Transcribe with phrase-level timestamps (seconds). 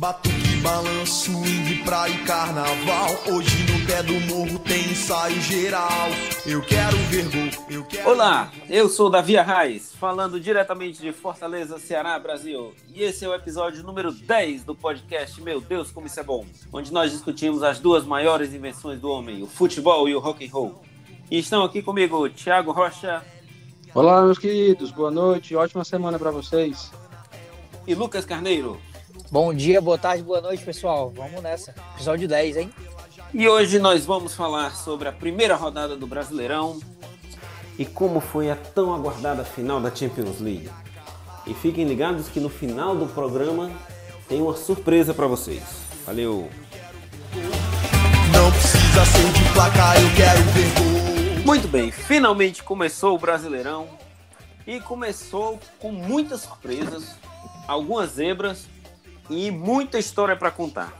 [0.00, 3.10] Batuque, balanço, swing, praia e carnaval.
[3.30, 6.08] Hoje no pé do morro tem ensaio geral.
[6.46, 8.08] Eu quero ver gol, eu quero.
[8.08, 12.72] Olá, eu sou Davi Arraes, falando diretamente de Fortaleza, Ceará, Brasil.
[12.94, 16.46] E esse é o episódio número 10 do podcast Meu Deus, como isso é bom,
[16.72, 20.50] onde nós discutimos as duas maiores invenções do homem, o futebol e o rock and
[20.50, 20.82] roll.
[21.30, 23.22] E estão aqui comigo Thiago Rocha.
[23.94, 26.90] Olá, meus queridos, boa noite, ótima semana para vocês.
[27.86, 28.80] E Lucas Carneiro.
[29.32, 31.12] Bom dia, boa tarde, boa noite, pessoal.
[31.14, 31.72] Vamos nessa.
[31.94, 32.74] Episódio 10, hein?
[33.32, 36.80] E hoje nós vamos falar sobre a primeira rodada do Brasileirão
[37.78, 40.68] e como foi a tão aguardada final da Champions League.
[41.46, 43.70] E fiquem ligados que no final do programa
[44.28, 45.62] tem uma surpresa para vocês.
[46.04, 46.50] Valeu!
[48.32, 51.46] Não precisa ser de placar, eu quero ver.
[51.46, 53.86] Muito bem, finalmente começou o Brasileirão
[54.66, 57.14] e começou com muitas surpresas,
[57.68, 58.66] algumas zebras
[59.30, 60.92] e muita história para contar.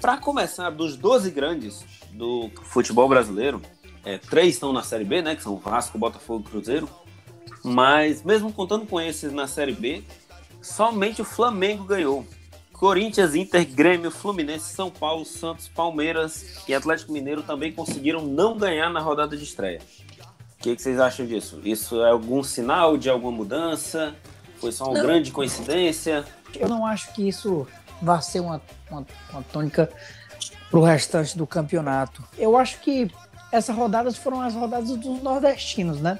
[0.00, 3.62] Para começar, dos 12 grandes do futebol brasileiro,
[4.04, 6.88] é, três estão na Série B, né, que são Vasco, Botafogo e Cruzeiro,
[7.62, 10.02] mas mesmo contando com esses na Série B,
[10.60, 12.26] somente o Flamengo ganhou.
[12.72, 18.90] Corinthians, Inter, Grêmio, Fluminense, São Paulo, Santos, Palmeiras e Atlético Mineiro também conseguiram não ganhar
[18.90, 19.80] na rodada de estreia.
[20.58, 21.60] O que, que vocês acham disso?
[21.64, 24.16] Isso é algum sinal de alguma mudança?
[24.58, 25.02] Foi só uma Não.
[25.02, 26.24] grande coincidência?
[26.58, 27.66] Eu não acho que isso
[28.00, 29.88] vai ser uma, uma, uma tônica
[30.70, 32.24] para o restante do campeonato.
[32.36, 33.10] Eu acho que
[33.52, 36.18] essas rodadas foram as rodadas dos nordestinos, né?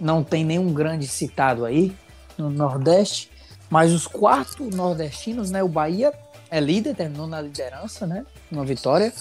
[0.00, 1.94] Não tem nenhum grande citado aí
[2.38, 3.30] no Nordeste,
[3.68, 5.62] mas os quatro nordestinos, né?
[5.62, 6.12] O Bahia
[6.50, 8.24] é líder, terminou na liderança, né?
[8.50, 9.12] Uma vitória.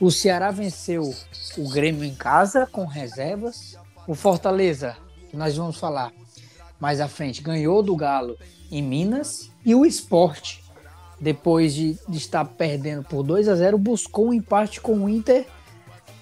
[0.00, 1.14] O Ceará venceu
[1.56, 3.76] o Grêmio em casa com reservas.
[4.06, 4.96] O Fortaleza,
[5.30, 6.12] que nós vamos falar
[6.78, 8.38] mais à frente, ganhou do Galo
[8.70, 9.50] em Minas.
[9.64, 10.58] E o Sport,
[11.20, 15.46] depois de, de estar perdendo por 2 a 0 buscou um empate com o Inter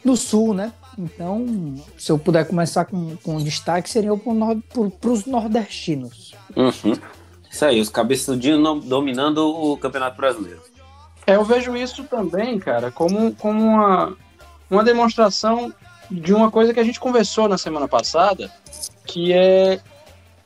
[0.04, 0.72] no Sul, né?
[0.98, 6.34] Então, se eu puder começar com, com destaque, seria para os nordestinos.
[6.56, 6.96] Uhum.
[7.50, 10.60] Isso aí, os cabeçudinhos dominando o Campeonato Brasileiro.
[11.26, 14.16] É, eu vejo isso também, cara, como, como uma,
[14.70, 15.72] uma demonstração
[16.10, 18.52] de uma coisa que a gente conversou na semana passada,
[19.06, 19.80] que é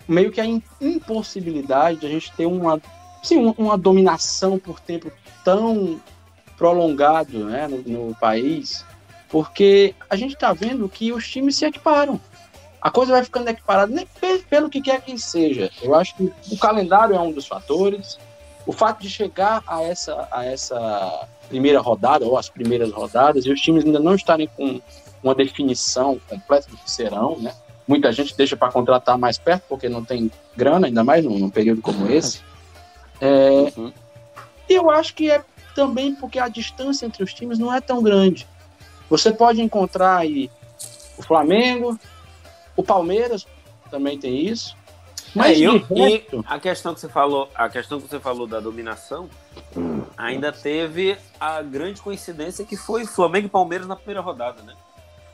[0.09, 0.47] meio que a
[0.81, 2.81] impossibilidade de a gente ter uma,
[3.23, 5.13] sim, uma, dominação por tempo
[5.45, 6.01] tão
[6.57, 8.85] prolongado né, no, no país,
[9.29, 12.19] porque a gente está vendo que os times se equiparam.
[12.81, 15.71] A coisa vai ficando equiparada nem pe- pelo que quer que seja.
[15.83, 18.19] Eu acho que o calendário é um dos fatores.
[18.65, 23.51] O fato de chegar a essa, a essa primeira rodada, ou as primeiras rodadas, e
[23.51, 24.81] os times ainda não estarem com
[25.23, 27.53] uma definição completa do que serão, né?
[27.89, 31.49] Muita gente deixa para contratar mais perto porque não tem grana, ainda mais num, num
[31.51, 32.43] período como esse.
[33.21, 33.93] É, Uhum.
[34.69, 35.43] e eu acho que é
[35.75, 38.47] também porque a distância entre os times não é tão grande.
[39.09, 40.51] Você pode encontrar aí
[41.17, 41.99] o Flamengo,
[42.77, 43.47] o Palmeiras
[43.91, 44.77] também tem isso.
[45.35, 48.47] Mas É, eu- e resto, a questão que você falou, a questão que você falou
[48.47, 49.29] da dominação,
[50.17, 54.75] ainda teve a grande coincidência que foi Flamengo e Palmeiras na primeira rodada, né?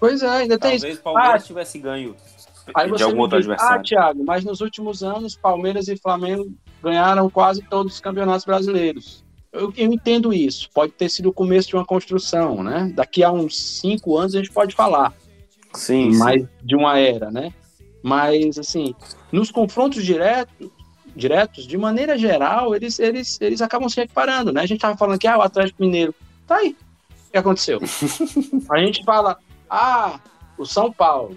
[0.09, 0.84] Pois é, ainda tem isso.
[0.84, 2.16] Talvez o Palmeiras Ah, tivesse ganho
[2.75, 3.84] Aí de você algum outro diz, ah, adversário.
[3.84, 6.50] Thiago, mas nos últimos anos, Palmeiras e Flamengo
[6.82, 9.25] ganharam quase todos os campeonatos brasileiros.
[9.53, 10.71] Eu, eu entendo isso.
[10.72, 12.91] Pode ter sido o começo de uma construção, né?
[12.95, 15.12] Daqui a uns cinco anos a gente pode falar
[15.74, 16.18] sim, sim.
[16.18, 17.53] mais de uma era, né?
[18.03, 18.95] Mas, assim,
[19.33, 20.71] nos confrontos diretos,
[21.15, 24.62] diretos, de maneira geral, eles, eles, eles acabam se equiparando, né?
[24.62, 26.15] A gente tava falando que ah, o Atlético Mineiro
[26.47, 26.77] tá aí.
[27.28, 27.80] O que aconteceu?
[28.71, 29.39] a gente fala,
[29.74, 30.21] ah,
[30.56, 31.36] o São Paulo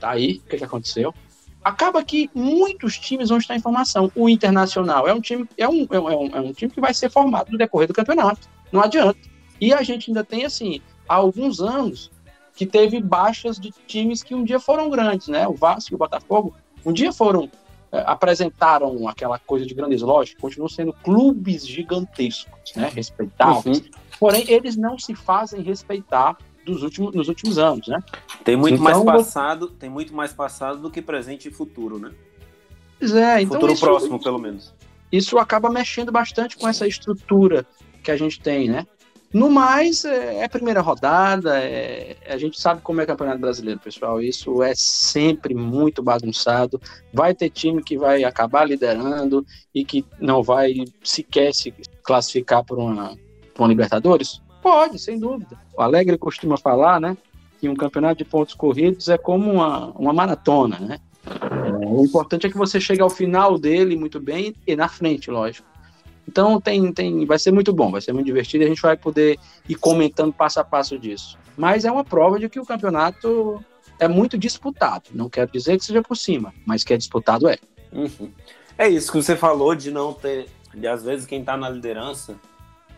[0.00, 0.42] tá aí.
[0.44, 1.14] O que, que aconteceu?
[1.62, 4.10] Acaba que muitos times vão estar em formação.
[4.16, 6.80] O Internacional é um time, é um, é um, é um, é um time que
[6.80, 8.48] vai ser formado no decorrer do campeonato.
[8.72, 9.18] Não adianta.
[9.60, 12.10] E a gente ainda tem, assim, há alguns anos
[12.56, 15.46] que teve baixas de times que um dia foram grandes, né?
[15.46, 17.48] O Vasco e o Botafogo um dia foram
[17.92, 22.90] eh, apresentaram aquela coisa de grandeza, lógico, continuam sendo clubes gigantescos, né?
[22.92, 23.78] Respeitáveis.
[23.78, 23.90] Uhum.
[24.18, 26.36] Porém, eles não se fazem respeitar
[26.68, 28.02] dos últimos, nos últimos anos, né?
[28.44, 32.12] Tem muito Então, mais passado, tem muito mais passado do que presente e futuro, né?
[32.98, 34.74] Pois é, então futuro isso, próximo, pelo menos.
[35.10, 37.66] isso acaba mexendo bastante com essa estrutura
[38.02, 38.86] que a gente tem, né?
[39.32, 44.22] No mais, é, é primeira rodada, é- a gente sabe como é Campeonato Brasileiro, pessoal.
[44.22, 46.80] Isso é sempre muito bagunçado.
[47.12, 49.44] Vai ter time que vai acabar liderando
[49.74, 53.18] e que não vai sequer se classificar por uma,
[53.54, 54.40] por uma Libertadores?
[54.62, 55.58] Pode, sem dúvida.
[55.76, 57.16] O Alegre costuma falar, né?
[57.60, 60.98] Que um campeonato de pontos corridos é como uma, uma maratona, né?
[61.26, 65.30] É, o importante é que você chegue ao final dele muito bem e na frente,
[65.30, 65.66] lógico.
[66.26, 68.96] Então tem, tem, vai ser muito bom, vai ser muito divertido e a gente vai
[68.96, 69.38] poder
[69.68, 71.38] ir comentando passo a passo disso.
[71.56, 73.64] Mas é uma prova de que o campeonato
[73.98, 75.04] é muito disputado.
[75.12, 77.58] Não quero dizer que seja por cima, mas que é disputado é.
[77.90, 78.30] Uhum.
[78.76, 82.38] É isso que você falou de não ter, de às vezes quem tá na liderança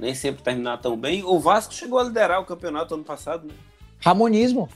[0.00, 1.22] nem sempre terminar tão bem.
[1.22, 3.54] O Vasco chegou a liderar o campeonato ano passado, né?
[4.00, 4.68] Ramonismo.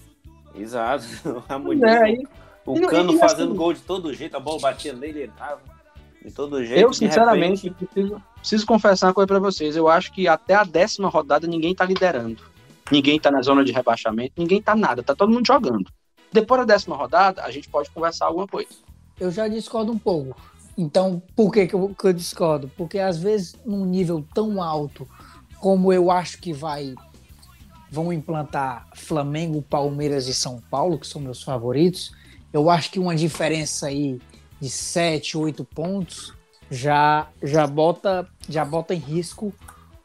[0.55, 1.87] Exato, o Ramonismo.
[1.87, 2.29] É, e,
[2.67, 5.32] o e, Cano e, fazendo assim, gol de todo jeito, a bola batia nele, ele
[5.37, 5.61] tava
[6.23, 6.81] de todo jeito.
[6.81, 7.87] Eu, sinceramente, repente...
[7.87, 9.76] preciso, preciso, confessar uma coisa para vocês.
[9.76, 12.43] Eu acho que até a décima rodada ninguém tá liderando.
[12.91, 15.91] Ninguém tá na zona de rebaixamento, ninguém tá nada, tá todo mundo jogando.
[16.31, 18.71] Depois da décima rodada, a gente pode conversar alguma coisa.
[19.19, 20.37] Eu já discordo um pouco.
[20.76, 22.71] Então, por que, que, eu, que eu discordo?
[22.76, 25.09] Porque às vezes, num nível tão alto
[25.61, 26.94] como eu acho que vai
[27.91, 32.12] vão implantar Flamengo, Palmeiras e São Paulo, que são meus favoritos,
[32.53, 34.21] eu acho que uma diferença aí
[34.61, 36.35] de 7, 8 pontos
[36.71, 39.55] já já bota já bota em risco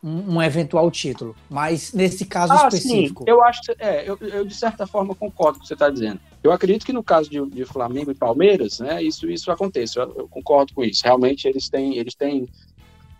[0.04, 1.36] um, um eventual título.
[1.50, 3.24] Mas nesse caso ah, específico.
[3.24, 3.32] Sim.
[3.32, 5.90] Eu acho que é, eu, eu de certa forma concordo com o que você está
[5.90, 6.22] dizendo.
[6.44, 10.00] Eu acredito que no caso de, de, Flamengo e Palmeiras, né, isso, isso aconteça.
[10.00, 11.04] Eu, eu, concordo com isso.
[11.04, 12.48] Realmente eles têm, eles têm,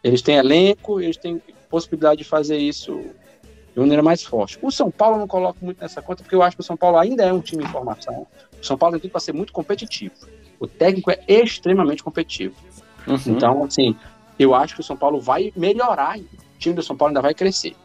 [0.04, 3.02] eles têm elenco, eles têm possibilidade de fazer isso
[3.74, 4.58] de maneira mais forte.
[4.62, 6.78] O São Paulo eu não coloco muito nessa conta, porque eu acho que o São
[6.78, 8.26] Paulo ainda é um time em formação.
[8.60, 10.16] O São Paulo tem tudo para ser muito competitivo.
[10.60, 12.56] O técnico é extremamente competitivo.
[13.08, 13.18] Uhum.
[13.28, 13.96] Então, assim,
[14.38, 16.18] eu acho que o São Paulo vai melhorar.
[16.18, 16.26] O
[16.58, 17.76] time do São Paulo ainda vai crescer.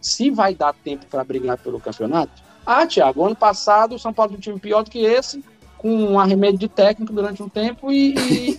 [0.00, 4.30] Se vai dar tempo para brigar pelo campeonato, ah, Thiago, ano passado o São Paulo
[4.30, 5.44] tinha um time pior do que esse,
[5.78, 8.58] com um arremedo de técnico durante um tempo e, e,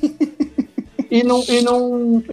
[1.19, 2.23] e não, e, não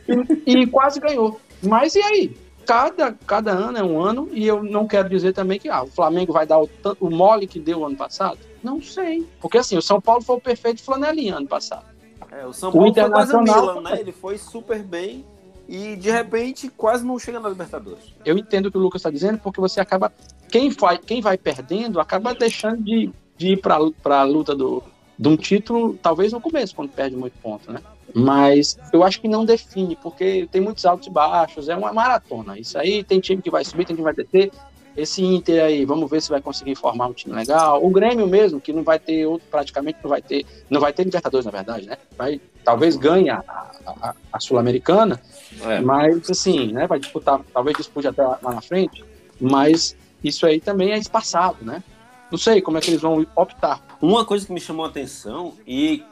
[0.47, 1.41] e, e, quase ganhou.
[1.63, 2.37] Mas e aí?
[2.67, 5.89] Cada, cada ano é um ano, e eu não quero dizer também que ah, o
[5.89, 6.69] Flamengo vai dar o,
[7.01, 8.39] o mole que deu ano passado.
[8.63, 9.27] Não sei.
[9.41, 11.85] Porque assim, o São Paulo foi o perfeito flanelinha ano passado.
[12.31, 14.01] É, o São Paulo o foi quase Milan, né?
[14.01, 15.25] Ele foi super bem
[15.69, 18.05] e de repente quase não chega na Libertadores.
[18.25, 20.13] Eu entendo o que o Lucas está dizendo, porque você acaba
[20.53, 23.75] quem vai, quem vai perdendo acaba deixando de, de ir para
[24.21, 24.83] a luta do,
[25.19, 27.81] de um título, talvez no começo, quando perde muito ponto, né?
[28.15, 32.59] Mas eu acho que não define, porque tem muitos altos e baixos, é uma maratona.
[32.59, 34.53] Isso aí tem time que vai subir, tem time que vai descer.
[34.95, 37.83] Esse Inter aí, vamos ver se vai conseguir formar um time legal.
[37.83, 41.05] O Grêmio mesmo, que não vai ter outro, praticamente não vai ter, não vai ter
[41.05, 41.97] Libertadores, na verdade, né?
[42.15, 43.43] Vai, talvez ganhe a,
[43.87, 45.19] a, a Sul-Americana,
[45.63, 45.81] é.
[45.81, 46.87] mas assim, né?
[46.87, 49.03] Vai disputar, talvez dispute até lá na frente,
[49.41, 51.83] mas isso aí também é espaçado, né?
[52.31, 53.81] Não sei como é que eles vão optar.
[54.01, 56.03] Uma coisa que me chamou a atenção e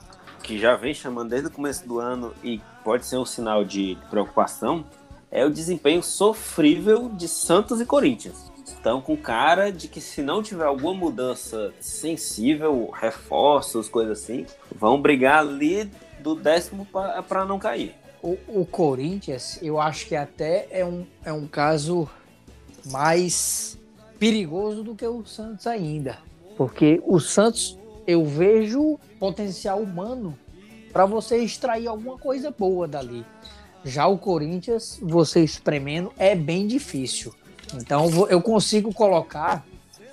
[0.43, 3.97] que já vem chamando desde o começo do ano e pode ser um sinal de
[4.11, 4.85] preocupação
[5.31, 8.51] é o desempenho sofrível de Santos e Corinthians.
[8.67, 15.01] Estão com cara de que se não tiver alguma mudança sensível, reforços, coisas assim, vão
[15.01, 16.87] brigar ali do décimo
[17.29, 17.95] para não cair.
[18.23, 22.09] O, o, Corinthians, eu acho que até é um, é um caso
[22.87, 23.79] mais
[24.21, 26.19] perigoso do que o Santos ainda.
[26.57, 30.39] Porque o Santos, eu vejo potencial humano
[30.93, 33.25] para você extrair alguma coisa boa dali.
[33.83, 37.35] Já o Corinthians, você espremendo, é bem difícil.
[37.75, 39.65] Então eu consigo colocar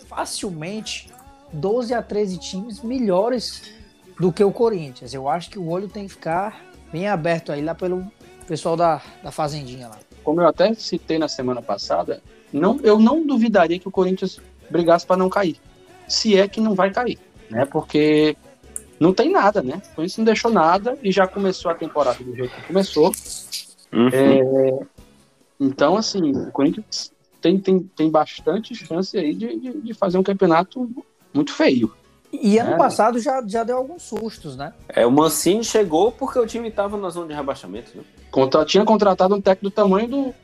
[0.07, 1.09] facilmente
[1.51, 3.73] 12 a 13 times melhores
[4.17, 5.13] do que o Corinthians.
[5.13, 8.09] Eu acho que o olho tem que ficar bem aberto aí lá pelo
[8.47, 9.99] pessoal da, da Fazendinha lá.
[10.23, 14.39] Como eu até citei na semana passada, não, eu não duvidaria que o Corinthians
[14.69, 15.57] brigasse para não cair.
[16.07, 17.65] Se é que não vai cair, né?
[17.65, 18.37] Porque
[18.99, 19.81] não tem nada, né?
[19.91, 23.11] O Corinthians não deixou nada e já começou a temporada do jeito que começou.
[23.91, 24.09] Uhum.
[24.09, 24.79] É,
[25.59, 27.11] então, assim, o Corinthians
[27.41, 30.89] tem, tem, tem bastante chance aí de, de, de fazer um campeonato
[31.33, 31.93] muito feio.
[32.31, 32.77] E ano é.
[32.77, 34.73] passado já, já deu alguns sustos, né?
[34.89, 38.03] É, o Mancini chegou porque o time estava na zona de rebaixamento, né?
[38.29, 40.35] Contra, tinha contratado um técnico do tamanho do,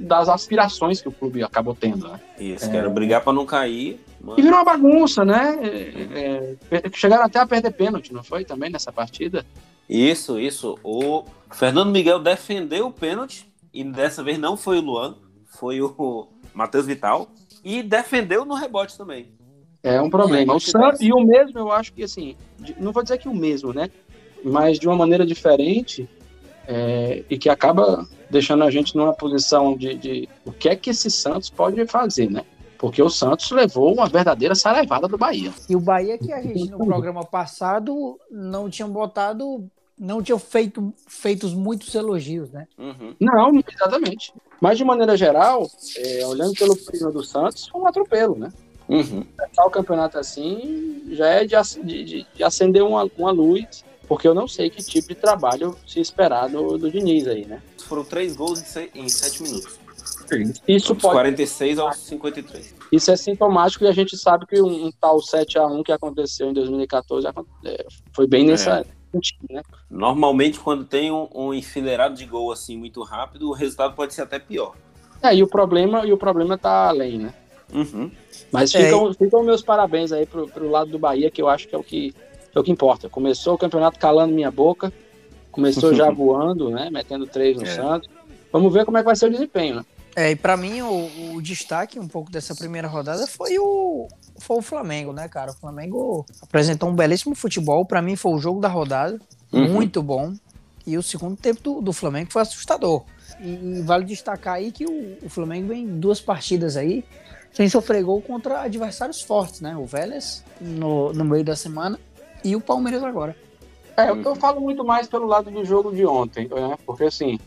[0.00, 2.20] das aspirações que o clube acabou tendo, né?
[2.38, 2.70] Isso, é...
[2.70, 4.00] quero brigar para não cair.
[4.20, 4.38] Mano.
[4.38, 5.58] E virou uma bagunça, né?
[5.62, 8.44] É, é, chegaram até a perder pênalti, não foi?
[8.44, 9.44] Também nessa partida.
[9.88, 10.78] Isso, isso.
[10.82, 15.16] O Fernando Miguel defendeu o pênalti e dessa vez não foi o Luan,
[15.46, 17.28] foi o Matheus Vital
[17.62, 19.32] e defendeu no rebote também.
[19.82, 20.54] É um problema.
[20.54, 20.58] O
[21.00, 22.36] e o mesmo, eu acho que assim,
[22.78, 23.90] não vou dizer que o mesmo, né?
[24.44, 26.08] Mas de uma maneira diferente,
[26.66, 30.90] é, e que acaba deixando a gente numa posição de, de, o que é que
[30.90, 32.44] esse Santos pode fazer, né?
[32.78, 35.52] Porque o Santos levou uma verdadeira sarevada do Bahia.
[35.68, 40.94] E o Bahia que a gente no programa passado não tinha botado, não tinha feito
[41.06, 42.66] feitos muitos elogios, né?
[42.78, 43.14] Uhum.
[43.20, 44.32] Não, exatamente.
[44.60, 48.50] Mas de maneira geral, é, olhando pelo prisma do Santos, foi um atropelo, né?
[48.88, 49.24] Uhum.
[49.56, 54.48] o campeonato assim já é de, de, de acender uma, uma luz porque eu não
[54.48, 57.62] sei que tipo de trabalho se esperar do, do Diniz aí, né?
[57.86, 59.78] Foram três gols em, se, em sete minutos.
[60.66, 62.74] Isso pode 46 aos 53.
[62.90, 65.92] Isso é sintomático e a gente sabe que um, um tal 7 a 1 que
[65.92, 69.62] aconteceu em 2014 acon- é, foi bem nessa sentido, né?
[69.88, 74.22] Normalmente, quando tem um, um enfileirado de gol assim muito rápido, o resultado pode ser
[74.22, 74.74] até pior.
[75.22, 77.34] É, e o problema, e o problema tá além, né?
[77.72, 78.10] Uhum.
[78.50, 81.68] Mas É, ficam, ficam meus parabéns aí pro, pro lado do Bahia, que eu acho
[81.68, 82.12] que é o que,
[82.54, 83.08] é o que importa.
[83.08, 84.92] Começou o campeonato calando minha boca,
[85.52, 86.90] começou já voando, né?
[86.90, 87.74] Metendo três no É.
[87.74, 88.08] Santos.
[88.52, 89.84] Vamos ver como é que vai ser o desempenho, né?
[90.16, 94.56] É, e pra mim o, o destaque um pouco dessa primeira rodada foi o, foi
[94.56, 95.52] o Flamengo, né, cara?
[95.52, 97.84] O Flamengo apresentou um belíssimo futebol.
[97.86, 99.20] Pra mim foi o jogo da rodada,
[99.52, 99.68] Uhum.
[99.72, 100.32] muito bom.
[100.86, 103.04] E o segundo tempo do, do Flamengo foi assustador.
[103.40, 107.04] E, e vale destacar aí que o, o Flamengo vem em duas partidas aí
[107.52, 109.76] sem sofrer gol contra adversários fortes, né?
[109.76, 111.98] O Vélez no, no meio da semana
[112.44, 113.36] e o Palmeiras agora.
[113.96, 116.76] É, eu, eu falo muito mais pelo lado do jogo de ontem, né?
[116.86, 117.38] Porque assim,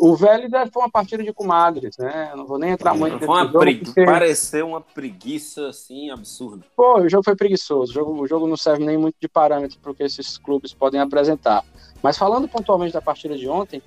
[0.00, 2.30] o Vélez foi uma partida de comadres, né?
[2.32, 5.68] Eu não vou nem entrar muito Foi uma nesse jogo, pregui- porque, Pareceu uma preguiça
[5.68, 6.64] assim absurda.
[6.74, 7.92] pô, o jogo foi preguiçoso.
[7.92, 10.74] O jogo, o jogo não serve nem muito de parâmetro para o que esses clubes
[10.74, 11.62] podem apresentar.
[12.02, 13.80] Mas falando pontualmente da partida de ontem,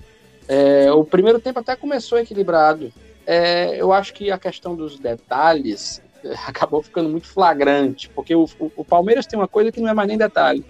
[0.48, 2.92] é, o primeiro tempo até começou equilibrado.
[3.26, 6.02] É, eu acho que a questão dos detalhes
[6.48, 10.08] acabou ficando muito flagrante, porque o, o- Palmeiras tem uma coisa que não é mais
[10.08, 10.64] nem detalhe,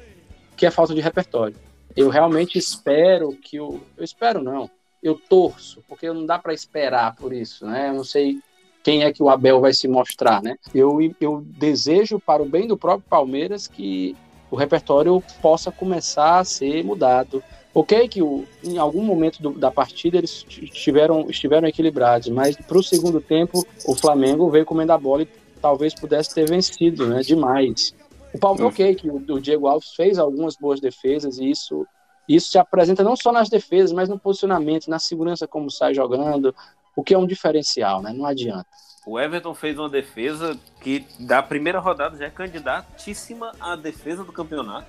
[0.55, 1.55] que é falta de repertório.
[1.95, 3.79] Eu realmente espero que o.
[3.97, 4.69] Eu espero não.
[5.01, 7.89] Eu torço, porque não dá para esperar por isso, né?
[7.89, 8.37] Eu não sei
[8.83, 10.55] quem é que o Abel vai se mostrar, né?
[10.73, 14.15] Eu, eu desejo para o bem do próprio Palmeiras que
[14.51, 17.43] o repertório possa começar a ser mudado.
[17.73, 22.77] Ok, que o, em algum momento do- da partida eles estiveram, estiveram equilibrados, mas para
[22.77, 25.27] o segundo tempo o Flamengo veio comendo a bola e
[25.61, 27.21] talvez pudesse ter vencido, né?
[27.21, 27.93] Demais.
[28.33, 28.85] O Palmeiras, Uhum.
[28.85, 31.85] ok, que o, Diego Alves fez algumas boas defesas e isso,
[32.27, 36.53] isso se apresenta não só nas defesas, mas no posicionamento, na segurança como sai jogando,
[36.95, 38.13] o que é um diferencial, né?
[38.13, 38.67] Não adianta.
[39.07, 44.31] O Everton fez uma defesa que, da primeira rodada, já é candidatíssima à defesa do
[44.31, 44.87] campeonato.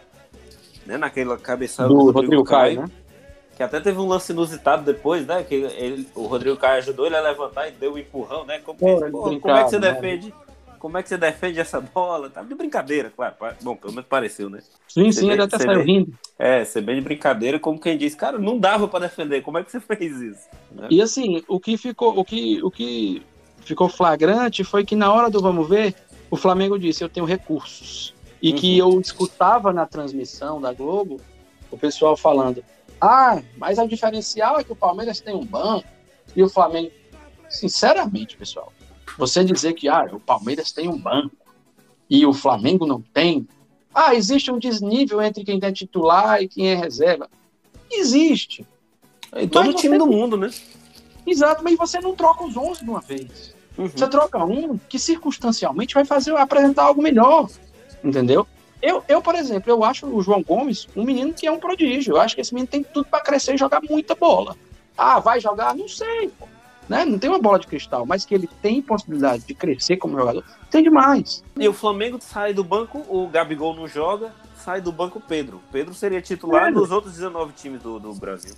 [0.85, 0.97] Né?
[0.99, 2.89] Naquela cabeçada Do do, Rodrigo Rodrigo Caio, Caio.
[2.89, 2.95] né?
[3.57, 5.43] Que até teve um lance inusitado depois, né?
[5.45, 8.59] Que ele- o Rodrigo Caio ajudou ele a levantar e deu um empurrão, né?
[8.59, 9.93] Como, Pô, brincado, como é que você né?
[9.93, 10.35] defende?
[10.80, 12.30] Como é que você defende essa bola?
[12.30, 13.34] Tá de brincadeira, claro.
[13.62, 14.60] Bom, pelo menos pareceu, né?
[14.88, 15.84] Sim, Você sim, ele até saiu vê.
[15.84, 16.18] rindo.
[16.38, 19.42] É, ser bem de brincadeira, como quem diz, cara, não dava pra defender.
[19.42, 20.49] Como é que você fez isso?
[20.72, 20.88] Né?
[20.90, 23.22] E assim, o que ficou, o que, o que
[23.60, 25.94] ficou flagrante foi que na hora do vamos ver,
[26.30, 28.14] o Flamengo disse: eu tenho recursos.
[28.42, 31.20] E que eu escutava na transmissão da Globo
[31.70, 32.64] o pessoal falando:
[32.99, 35.87] ah, mas o diferencial é que o Palmeiras tem um banco
[36.34, 36.90] e o Flamengo.
[37.50, 38.72] Sinceramente, pessoal,
[39.19, 41.37] você dizer que ah, o Palmeiras tem um banco
[42.09, 43.47] e o Flamengo não tem.
[43.95, 47.29] Ah, existe um desnível entre quem é titular e quem é reserva.
[47.90, 48.67] Existe.
[49.37, 50.50] E todo Mas time você- do mundo, né?
[51.26, 53.55] Exato, mas você não troca os 11 de uma vez.
[53.76, 53.88] Uhum.
[53.88, 57.49] Você troca um que circunstancialmente vai fazer apresentar algo melhor.
[58.02, 58.47] Entendeu?
[58.83, 62.14] Eu, eu, por exemplo, eu acho o João Gomes um menino que é um prodígio.
[62.14, 64.57] Eu acho que esse menino tem tudo para crescer e jogar muita bola.
[64.97, 65.75] Ah, vai jogar?
[65.75, 66.49] Não sei, pô.
[66.90, 67.04] Né?
[67.04, 70.42] Não tem uma bola de cristal, mas que ele tem possibilidade de crescer como jogador,
[70.68, 71.44] tem demais.
[71.56, 75.61] E o Flamengo sai do banco, o Gabigol não joga, sai do banco o Pedro.
[75.70, 76.80] Pedro seria titular Pedro.
[76.80, 78.56] nos outros 19 times do, do Brasil.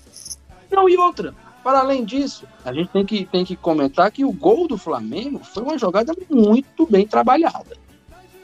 [0.71, 4.33] Não, e outra, para além disso, a gente tem que, tem que comentar que o
[4.33, 7.77] gol do Flamengo foi uma jogada muito bem trabalhada.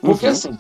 [0.03, 0.33] Porque Uhum.
[0.33, 0.59] assim,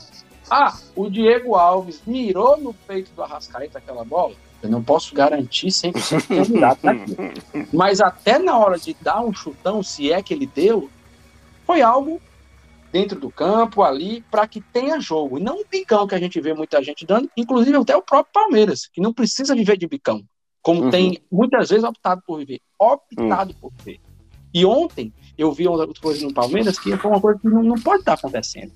[0.50, 4.35] ah, o Diego Alves mirou no peito do Arrascaeta aquela bola.
[4.62, 7.17] Eu não posso garantir 100% que é candidato naquilo.
[7.73, 10.91] Mas até na hora de dar um chutão, se é que ele deu,
[11.65, 12.21] foi algo
[12.93, 15.38] dentro do campo, ali, para que tenha jogo.
[15.38, 18.33] E não um bicão que a gente vê muita gente dando, inclusive até o próprio
[18.33, 20.23] Palmeiras, que não precisa viver de bicão,
[20.62, 20.91] como Uhum.
[20.91, 22.61] tem muitas vezes optado por viver.
[22.79, 24.00] Optado por viver.
[24.53, 27.77] E ontem eu vi uma coisa no Palmeiras que foi uma coisa que não, não
[27.77, 28.73] pode estar acontecendo.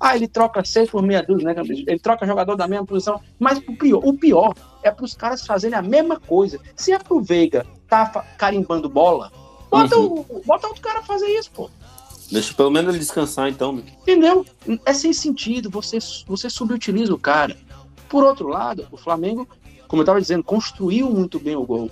[0.00, 1.62] Ah, ele troca seis por meia dúzia, né?
[1.86, 3.20] Ele troca jogador da mesma posição.
[3.38, 6.60] Mas o pior, o pior é para os caras fazerem a mesma coisa.
[6.76, 9.32] Se é pro Veiga tá carimbando bola,
[9.70, 10.24] bota, Uhum.
[10.28, 11.68] o, bota outro cara fazer isso, pô.
[12.30, 13.72] Deixa pelo menos ele descansar então.
[13.72, 13.82] né?
[14.02, 14.44] Entendeu?
[14.84, 17.56] É sem sentido, você, você subutiliza o cara.
[18.08, 19.48] Por outro lado, o Flamengo,
[19.88, 21.90] como eu estava dizendo, construiu muito bem o gol,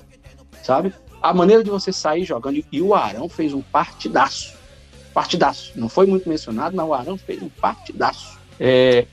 [0.63, 0.95] sabe?
[1.23, 4.55] A maneira de você sair jogando, e o Arão fez um partidaço.
[5.17, 5.73] Partidaço.
[5.77, 8.39] Não foi muito mencionado, mas o Arão fez um partidaço.
[8.61, 9.07] É,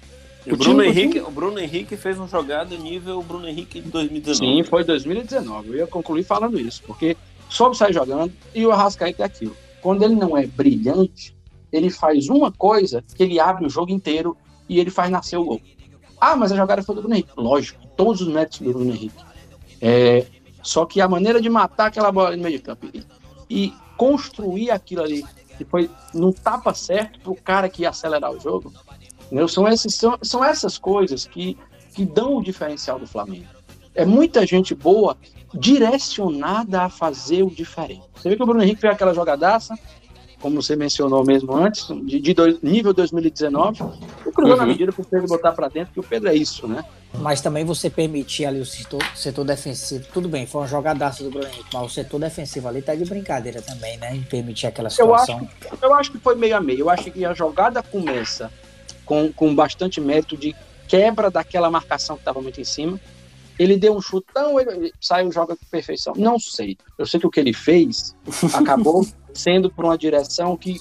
[0.45, 3.89] O o, Bruno time- Henrique, o Bruno Henrique fez uma jogada nível Bruno Henrique de
[3.89, 4.35] 2019.
[4.57, 5.69] sim, foi 2019.
[5.69, 7.15] Eu ia concluir falando isso, porque
[7.49, 9.55] soube sair jogando e o Arrascaeta é aquilo.
[9.81, 11.33] Quando ele não é brilhante,
[11.71, 14.35] ele faz uma coisa que ele abre o jogo inteiro
[14.67, 15.61] e ele faz nascer o gol.
[16.19, 17.31] Ah, mas a jogada foi do Bruno Henrique.
[17.37, 17.79] Lógico.
[17.95, 19.15] todos os méritos do Bruno Henrique.
[19.79, 20.25] É,
[20.61, 22.87] só que a maneira de matar aquela bola no meio de campo
[23.49, 25.23] e construir aquilo ali,
[25.57, 28.73] que foi no tapa certo para o cara que ia acelerar o jogo,
[29.25, 29.47] entendeu?
[29.47, 31.57] São, esses, são, são essas coisas que,
[31.93, 33.47] que dão o diferencial do Flamengo.
[33.95, 35.17] É muita gente boa
[35.53, 38.03] direcionada a fazer o diferente.
[38.15, 39.77] Você vê que o Bruno Henrique fez aquela jogadaça,
[40.43, 43.81] como você mencionou mesmo antes, de, de dois, nível 2019,
[44.27, 44.57] e cruzou uhum.
[44.57, 46.83] na medida para o Pedro botar para dentro, que o Pedro é isso, né?
[47.17, 51.29] Mas também você permitir ali o setor, setor defensivo, tudo bem, foi uma jogadaça do
[51.29, 54.17] Bruno Henrique, mas o setor defensivo ali tá de brincadeira também, né?
[54.17, 55.39] Em permitir aquela situação.
[55.39, 56.79] Eu acho, eu acho que foi meio a meio.
[56.81, 58.51] Eu acho que a jogada começa
[59.05, 60.53] com, com bastante mérito de
[60.89, 62.99] quebra daquela marcação que estava muito em cima.
[63.57, 66.13] Ele deu um chutão, ele saiu joga com perfeição.
[66.17, 66.77] Não sei.
[66.97, 68.15] Eu sei que o que ele fez
[68.53, 70.79] acabou sendo por uma direção que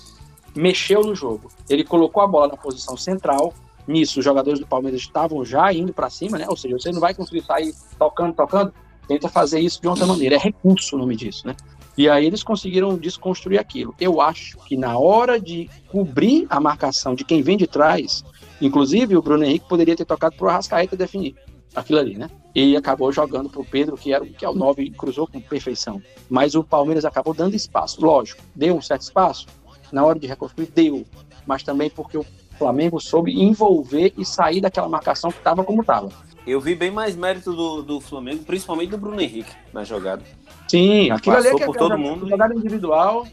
[0.54, 1.50] mexeu no jogo.
[1.68, 3.52] Ele colocou a bola na posição central.
[3.86, 6.46] Nisso, os jogadores do Palmeiras estavam já indo para cima, né?
[6.48, 8.72] Ou seja, você não vai conseguir sair tocando, tocando.
[9.08, 10.36] Tenta fazer isso de outra maneira.
[10.36, 11.56] É recurso o nome disso, né?
[11.96, 13.94] E aí eles conseguiram desconstruir aquilo.
[14.00, 18.24] Eu acho que na hora de cobrir a marcação de quem vem de trás,
[18.60, 21.34] inclusive o Bruno Henrique poderia ter tocado para o Arrascaeta definir
[21.74, 22.30] aquilo ali, né?
[22.54, 25.40] E acabou jogando para o Pedro, que, era, que é o 9, e cruzou com
[25.40, 26.02] perfeição.
[26.28, 28.04] Mas o Palmeiras acabou dando espaço.
[28.04, 29.46] Lógico, deu um certo espaço.
[29.90, 31.04] Na hora de reconstruir, deu.
[31.46, 32.26] Mas também porque o
[32.58, 36.10] Flamengo soube envolver e sair daquela marcação que estava como estava.
[36.46, 40.22] Eu vi bem mais mérito do, do Flamengo, principalmente do Bruno Henrique na jogada.
[40.68, 42.28] Sim, aquilo Passou ali é que por é todo jogada, mundo.
[42.28, 43.26] jogada individual,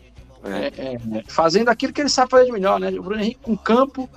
[0.43, 0.67] É.
[0.67, 2.89] é, é, fazendo aquilo que ele sabe fazer de melhor, né?
[2.91, 4.07] O Bruno Henrique com campo,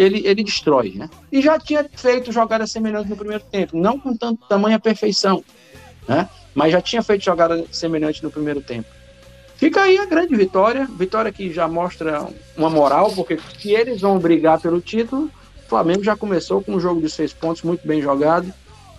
[0.00, 1.10] ele, ele destrói, né?
[1.30, 5.44] E já tinha feito jogadas semelhantes no primeiro tempo, não com tanto tamanha perfeição,
[6.08, 6.26] né?
[6.54, 8.88] Mas já tinha feito jogada semelhante no primeiro tempo.
[9.56, 14.18] Fica aí a grande vitória, vitória que já mostra uma moral, porque se eles vão
[14.18, 15.30] brigar pelo título,
[15.66, 18.50] o Flamengo já começou com um jogo de seis pontos muito bem jogado.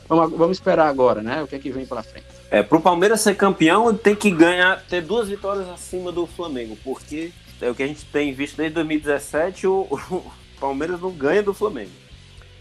[0.07, 1.41] Vamos, vamos esperar agora, né?
[1.41, 2.27] O que é que vem pela frente.
[2.51, 7.31] É, pro Palmeiras ser campeão, tem que ganhar, ter duas vitórias acima do Flamengo, porque
[7.59, 11.53] é o que a gente tem visto desde 2017, o, o Palmeiras não ganha do
[11.53, 11.91] Flamengo.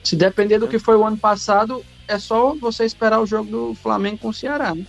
[0.03, 3.75] Se depender do que foi o ano passado, é só você esperar o jogo do
[3.75, 4.87] Flamengo com o Ceará, né?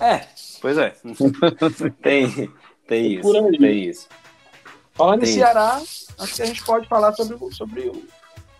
[0.00, 0.26] É,
[0.60, 0.94] pois é.
[2.02, 2.50] tem,
[2.88, 3.58] tem Por isso, aí.
[3.58, 4.08] tem isso.
[4.94, 5.82] Falando em Tem Ceará,
[6.18, 8.02] acho que a gente pode falar sobre, o- sobre o,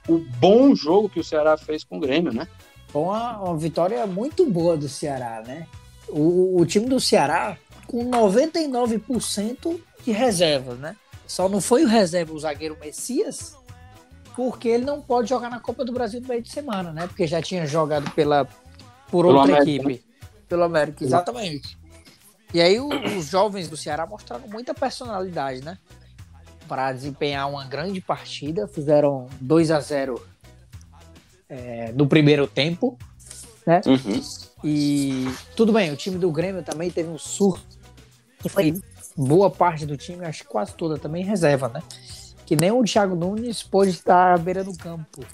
[0.06, 2.46] o bom jogo que o Ceará fez com o Grêmio, né?
[2.88, 5.66] Foi uma, uma vitória muito boa do Ceará, né?
[6.08, 10.94] O, o time do Ceará com 99% de reservas, né?
[11.26, 13.56] Só não foi o reserva o zagueiro Messias,
[14.34, 17.06] porque ele não pode jogar na Copa do Brasil no meio de semana, né?
[17.06, 18.44] Porque já tinha jogado pela,
[19.10, 20.04] por Pelo outra América, equipe.
[20.48, 21.76] Pelo América, exatamente.
[22.54, 25.78] E aí o- os jovens do Ceará mostraram muita personalidade, né?
[26.68, 28.66] Para desempenhar uma grande partida.
[28.68, 30.20] Fizeram 2 a 0
[31.48, 32.98] é, no primeiro tempo.
[33.86, 34.20] Uhum.
[34.64, 37.76] E tudo bem, o time do Grêmio também teve um surto.
[38.38, 38.72] Que foi
[39.16, 41.82] boa parte do time, acho que quase toda também reserva, né?
[42.44, 45.24] Que nem o Thiago Nunes pôde estar à beira do campo.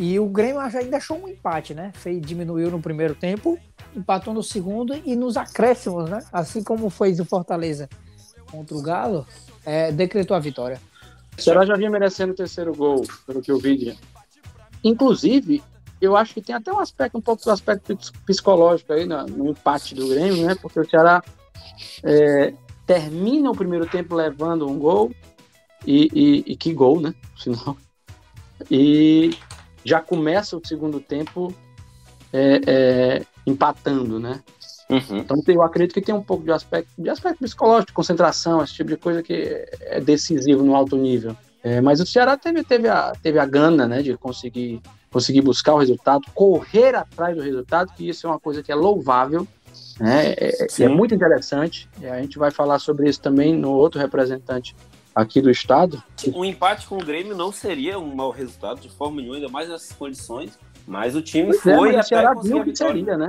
[0.00, 1.92] E o Grêmio ainda achou um empate, né?
[1.94, 3.58] Fez, diminuiu no primeiro tempo,
[3.96, 6.24] empatou no segundo e nos acréscimos, né?
[6.32, 7.88] Assim como fez o Fortaleza
[8.50, 9.26] contra o Galo,
[9.64, 10.80] é, decretou a vitória.
[11.36, 13.96] O Ceará já vinha merecendo o terceiro gol, pelo que eu vi.
[14.82, 15.62] Inclusive,
[16.00, 19.24] eu acho que tem até um aspecto, um pouco do aspecto ps- psicológico aí na-
[19.26, 20.54] no empate do Grêmio, né?
[20.54, 21.22] Porque o Ceará
[22.02, 22.54] é,
[22.86, 25.12] termina o primeiro tempo levando um gol,
[25.86, 27.14] e, e- e que gol, né?
[27.36, 27.76] Sinal.
[28.70, 29.30] E
[29.84, 31.54] já começa o segundo tempo
[32.32, 34.42] é, é, empatando, né?
[34.90, 35.18] Uhum.
[35.18, 38.74] Então eu acredito que tem um pouco de aspecto, de aspecto psicológico, de concentração, esse
[38.74, 41.36] tipo de coisa que é decisivo no alto nível.
[41.62, 45.74] É, mas o Ceará teve, teve, a, teve a gana né, de conseguir, conseguir buscar
[45.74, 49.46] o resultado, correr atrás do resultado, que isso é uma coisa que é louvável,
[49.98, 51.88] né, é, é- é muito interessante.
[52.00, 54.74] E a gente vai falar sobre isso também no outro representante
[55.14, 56.02] aqui do estado.
[56.34, 59.68] Um empate com o Grêmio não seria um mau resultado de forma nenhuma, ainda mais
[59.68, 60.58] nessas condições.
[60.86, 63.28] Mas o time Pois é, foi mas o até Ceará conseguir viu que seria, né?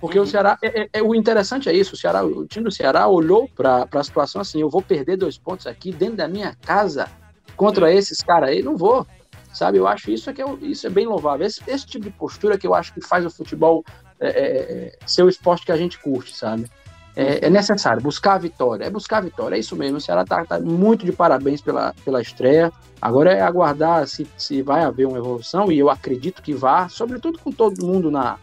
[0.00, 0.24] Porque Uhum.
[0.24, 3.06] o Ceará, é, é- é- o interessante é isso, o, Ceará, o time do Ceará
[3.08, 7.08] olhou para a situação assim, eu vou perder dois pontos aqui dentro da minha casa
[7.56, 9.06] contra esses caras aí, não vou,
[9.52, 9.76] sabe?
[9.78, 12.10] Eu acho isso é, que é, o- isso é bem louvável, esse, esse tipo de
[12.12, 13.84] postura que eu acho que faz o futebol
[14.20, 16.70] é, é, é, ser o esporte que a gente curte, sabe?
[17.16, 20.24] É, é necessário buscar a vitória, é buscar a vitória, é isso mesmo, o Ceará
[20.24, 25.06] tá, tá muito de parabéns pela, pela estreia, agora é aguardar se, se vai haver
[25.06, 28.38] uma evolução, e eu acredito que vá, sobretudo com todo mundo na,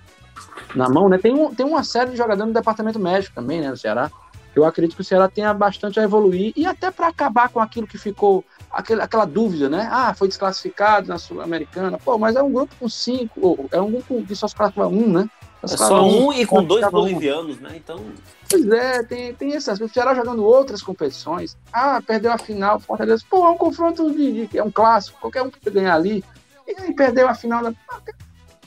[0.75, 1.17] na mão, né?
[1.17, 4.11] Tem, um, tem uma série de jogadores no departamento médico também, né, no Ceará.
[4.55, 7.85] Eu acredito que o Ceará tenha bastante a evoluir e até para acabar com aquilo
[7.85, 9.87] que ficou aquele, aquela dúvida, né?
[9.91, 11.99] Ah, foi desclassificado na Sul-Americana.
[12.03, 15.07] Pô, mas é um grupo com cinco, é um grupo que só se classifica um,
[15.07, 15.29] né?
[15.63, 17.71] É só um e com dois bolivianos, né?
[17.75, 17.99] Então.
[18.49, 19.85] Pois é, tem, tem aspecto.
[19.85, 21.57] O Ceará jogando outras competições.
[21.73, 23.23] Ah, perdeu a final, Fortaleza.
[23.29, 26.23] Pô, é um confronto de, de, É um clássico, qualquer um pode ganhar ali.
[26.67, 27.73] E aí perdeu a final da.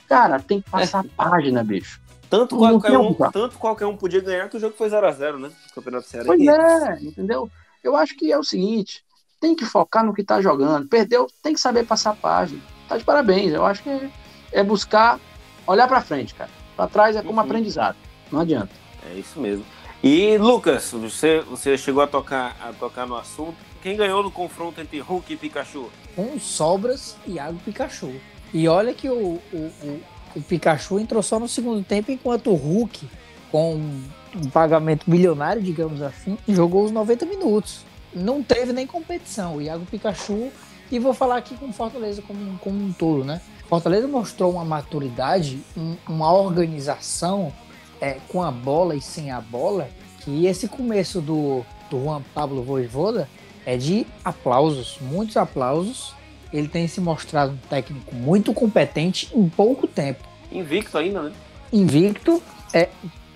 [0.09, 1.09] Cara, tem que passar é.
[1.17, 2.01] página, bicho.
[2.29, 5.51] Tanto qualquer, um, tanto qualquer um podia ganhar que o jogo foi 0x0, né?
[5.71, 6.27] O Campeonato Ceará.
[6.27, 7.51] Pois é, entendeu?
[7.83, 9.05] Eu acho que é o seguinte:
[9.41, 10.89] tem que focar no que tá jogando.
[10.89, 12.61] Perdeu, tem que saber passar página.
[12.89, 13.53] Tá de parabéns.
[13.53, 14.11] Eu acho que é,
[14.53, 15.19] é buscar
[15.67, 16.51] olhar para frente, cara.
[16.81, 17.41] Para trás é como uhum.
[17.41, 17.97] aprendizado.
[18.33, 18.71] Não adianta.
[19.11, 19.67] É isso mesmo.
[20.03, 23.57] E Lucas, você, você chegou a tocar, a tocar no assunto.
[23.83, 25.91] Quem ganhou no confronto entre Hulk e Pikachu?
[26.17, 28.15] Com sobras, Iago Pikachu.
[28.55, 30.01] E olha que o, o, o,
[30.37, 33.07] o Pikachu entrou só no segundo tempo, enquanto o Hulk,
[33.53, 37.85] com um pagamento milionário, digamos assim, jogou os 90 minutos.
[38.15, 39.57] Não teve nem competição.
[39.57, 40.51] O Iago Pikachu,
[40.91, 43.43] e vou falar aqui com Fortaleza como, como um todo, né?
[43.71, 47.53] Fortaleza mostrou uma maturidade, um, uma organização
[48.01, 49.89] é, com a bola e sem a bola,
[50.25, 53.29] que esse começo do, do Juan Pablo Voivoda
[53.65, 56.13] é de aplausos, muitos aplausos.
[56.53, 60.27] Ele tem se mostrado um técnico muito competente em pouco tempo.
[60.51, 61.33] Invicto ainda, né?
[61.73, 62.43] Invicto,
[62.75, 62.89] é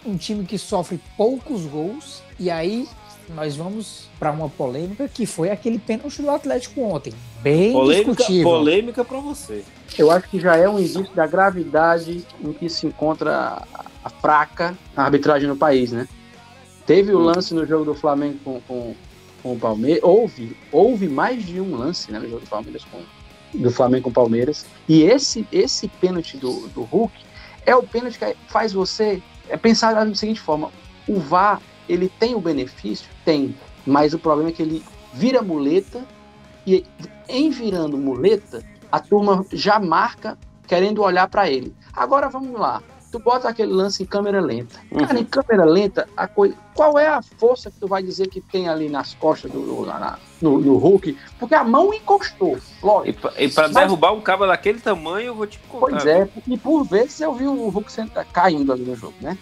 [0.05, 2.89] um time que sofre poucos gols e aí
[3.29, 7.13] nós vamos para uma polêmica que foi aquele pênalti do Atlético ontem.
[7.41, 8.51] Bem polêmica, discutível.
[8.51, 9.65] Polêmica para você.
[9.99, 13.63] Eu acho que já é um indício da gravidade em que se encontra
[14.05, 16.09] a fraca arbitragem no país, né?
[16.87, 18.95] Teve o lance no jogo do Flamengo com, com,
[19.43, 20.03] com o Palmeiras.
[20.03, 22.99] Houve, houve mais de um lance né, no jogo do Palmeiras com
[23.55, 24.67] do Flamengo com o Palmeiras.
[24.89, 27.15] E esse, esse pênalti do, do Hulk
[27.65, 30.71] é o pênalti que faz você é pensar da seguinte forma:
[31.07, 33.09] o VAR ele tem o benefício?
[33.25, 33.55] Tem.
[33.87, 36.05] Mas o problema é que ele vira muleta
[36.67, 36.85] e
[37.29, 41.75] em virando muleta, a turma já marca querendo olhar para ele.
[41.93, 42.83] Agora vamos lá.
[43.11, 44.81] Tu bota aquele lance em câmera lenta.
[44.91, 45.07] Uhum.
[45.07, 46.57] Cara, em câmera lenta, a coisa.
[46.75, 49.87] Qual é a força que tu vai dizer que tem ali nas costas do, do
[50.43, 51.17] no, no, Hulk?
[51.39, 53.31] Porque a mão encostou, lógico.
[53.39, 55.87] E para derrubar um cabo daquele tamanho, eu vou te contar.
[55.91, 57.89] Pois é, e por vezes eu vi o Hulk
[58.33, 59.39] caindo ali no jogo, né?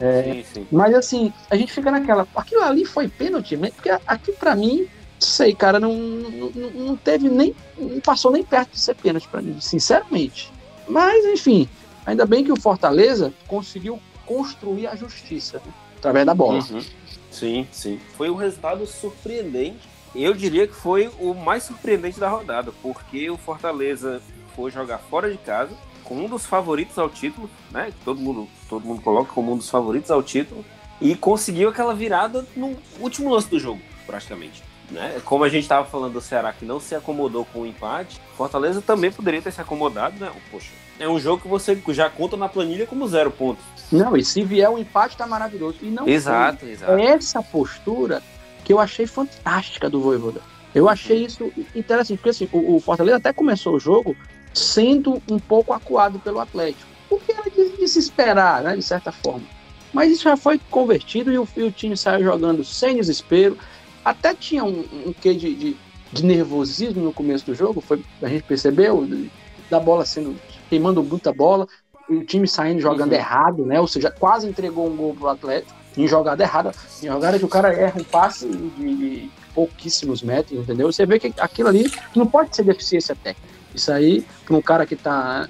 [0.00, 0.66] É, sim, sim.
[0.70, 2.26] Mas assim, a gente fica naquela.
[2.34, 4.86] Aquilo ali foi pênalti, porque aqui para mim,
[5.18, 7.54] sei, cara, não, não, não teve nem.
[7.78, 10.52] Não passou nem perto de ser pênalti para mim, sinceramente.
[10.88, 11.68] Mas, enfim,
[12.04, 16.62] ainda bem que o Fortaleza conseguiu construir a justiça né, através da bola.
[16.70, 16.82] Uhum.
[17.30, 18.00] Sim, sim.
[18.16, 19.88] Foi um resultado surpreendente.
[20.14, 24.22] Eu diria que foi o mais surpreendente da rodada, porque o Fortaleza
[24.54, 25.72] foi jogar fora de casa
[26.06, 27.92] com um dos favoritos ao título, né?
[28.04, 30.64] Todo mundo, todo mundo coloca como um dos favoritos ao título
[31.00, 34.62] e conseguiu aquela virada no último lance do jogo, praticamente.
[34.90, 35.20] Né?
[35.24, 38.80] Como a gente estava falando do Ceará que não se acomodou com o empate, Fortaleza
[38.80, 40.30] também poderia ter se acomodado, né?
[40.50, 43.64] Poxa, é um jogo que você já conta na planilha como zero pontos.
[43.90, 45.78] Não, e se vier um empate, tá maravilhoso.
[45.82, 46.70] E não exato, foi.
[46.70, 46.92] exato.
[46.92, 48.22] É essa postura
[48.64, 50.40] que eu achei fantástica do Voivoda.
[50.74, 54.16] Eu achei isso interessante, porque assim, o, o Fortaleza até começou o jogo
[54.56, 56.86] sendo um pouco acuado pelo Atlético.
[57.10, 59.46] O que era de, de se esperar, né, de certa forma.
[59.92, 63.56] Mas isso já foi convertido e o, e o time saiu jogando sem desespero.
[64.04, 65.76] Até tinha um, um quê de, de,
[66.12, 69.06] de, nervosismo no começo do jogo, foi, a gente percebeu,
[69.70, 70.36] da bola sendo
[70.68, 71.66] queimando muita bola,
[72.08, 73.18] o time saindo jogando uhum.
[73.18, 73.80] errado, né?
[73.80, 77.48] Ou seja, quase entregou um gol pro Atlético em jogada errada, em jogada que o
[77.48, 80.92] cara erra um passe de, de pouquíssimos metros, entendeu?
[80.92, 83.55] Você vê que aquilo ali não pode ser deficiência técnica.
[83.76, 85.46] Isso aí, para um cara que está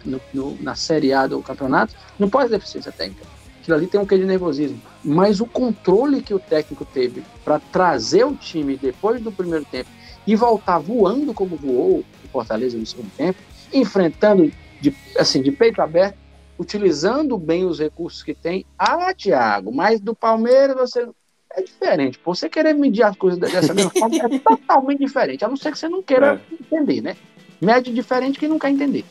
[0.61, 3.25] na Série A do campeonato, não pode ter deficiência técnica.
[3.61, 4.83] Aquilo ali tem um quê de nervosismo.
[5.05, 9.89] Mas o controle que o técnico teve para trazer o time depois do primeiro tempo
[10.27, 13.39] e voltar voando como voou o Fortaleza no segundo tempo,
[13.73, 16.17] enfrentando de, assim, de peito aberto,
[16.59, 18.67] utilizando bem os recursos que tem.
[18.77, 21.09] Ah, Thiago, mas do Palmeiras você
[21.53, 22.19] é diferente.
[22.19, 25.71] Pô, você querer medir as coisas dessa mesma forma é totalmente diferente, a não ser
[25.71, 26.55] que você não queira é.
[26.55, 27.17] entender, né?
[27.61, 29.05] Mede diferente que não quer entender.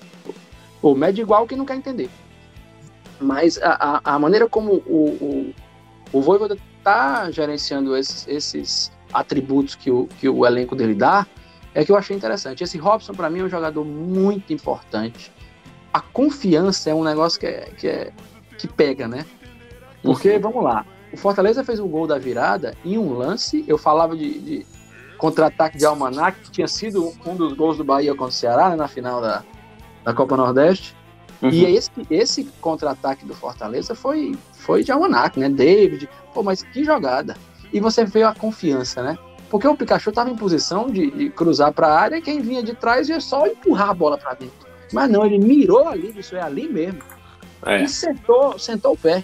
[0.82, 2.10] Ou mede igual que não quer entender.
[3.20, 5.54] Mas a, a, a maneira como o, o,
[6.12, 11.26] o Voivoda está gerenciando esses, esses atributos que o, que o elenco dele dá
[11.74, 12.64] é que eu achei interessante.
[12.64, 15.32] Esse Robson, para mim, é um jogador muito importante.
[15.92, 18.12] A confiança é um negócio que, é, que, é,
[18.58, 19.26] que pega, né?
[20.02, 20.40] Porque, uhum.
[20.40, 23.64] vamos lá, o Fortaleza fez o gol da virada em um lance.
[23.68, 24.66] Eu falava de, de
[25.26, 28.76] contra-ataque de Almanac, que tinha sido um dos gols do Bahia contra o Ceará, né,
[28.76, 29.44] na final da,
[30.04, 30.96] da Copa Nordeste.
[31.42, 31.50] Uhum.
[31.50, 35.50] E esse, esse contra-ataque do Fortaleza foi, foi de Almanac, né?
[35.50, 37.36] David, pô, mas que jogada.
[37.74, 39.18] E você vê a confiança, né?
[39.50, 42.76] Porque o Pikachu estava em posição de, de cruzar para a área, quem vinha de
[42.76, 44.68] trás ia só empurrar a bola para dentro.
[44.94, 47.02] Mas não, ele mirou ali, isso é ali mesmo.
[47.66, 47.82] É.
[47.82, 49.24] E sentou, sentou o pé.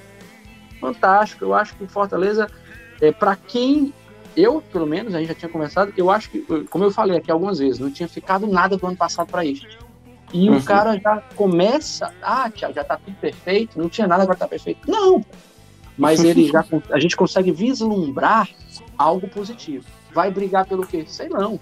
[0.80, 1.46] Fantástico.
[1.46, 2.48] Eu acho que Fortaleza,
[3.00, 3.94] é, para quem
[4.36, 7.32] eu, pelo menos, a gente já tinha conversado, eu acho que, como eu falei aqui
[7.32, 9.68] algumas vezes, não tinha ficado nada do ano passado para isso.
[10.34, 10.58] E uhum.
[10.58, 14.46] o cara já começa, ah, Thiago, já tá tudo perfeito, não tinha nada para estar
[14.46, 14.90] tá perfeito.
[14.90, 15.24] Não,
[15.98, 18.50] mas ele já, a gente consegue vislumbrar
[18.98, 19.86] algo positivo.
[20.14, 21.04] Vai brigar pelo quê?
[21.08, 21.60] Sei não.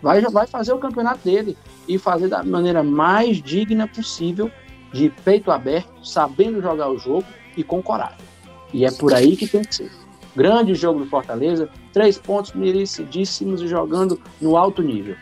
[0.00, 1.56] Vai, vai fazer o campeonato dele
[1.88, 4.50] e fazer da maneira mais digna possível,
[4.92, 7.24] de peito aberto, sabendo jogar o jogo
[7.56, 8.18] e com coragem.
[8.72, 10.05] E é por aí que tem que ser.
[10.36, 15.16] Grande jogo do Fortaleza, três pontos merecidíssimos e jogando no alto nível.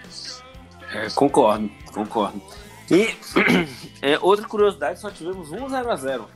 [0.92, 2.42] É, concordo, concordo.
[2.90, 3.14] E
[4.02, 6.28] é, outra curiosidade, só tivemos um 0 a 0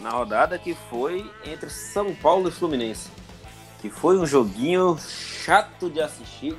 [0.00, 3.10] na rodada que foi entre São Paulo e Fluminense.
[3.80, 6.56] Que foi um joguinho chato de assistir.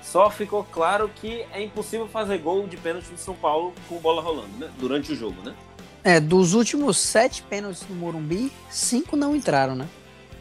[0.00, 4.22] Só ficou claro que é impossível fazer gol de pênalti no São Paulo com bola
[4.22, 4.70] rolando, né?
[4.78, 5.54] Durante o jogo, né?
[6.02, 9.86] É, dos últimos sete pênaltis no Morumbi, cinco não entraram, né?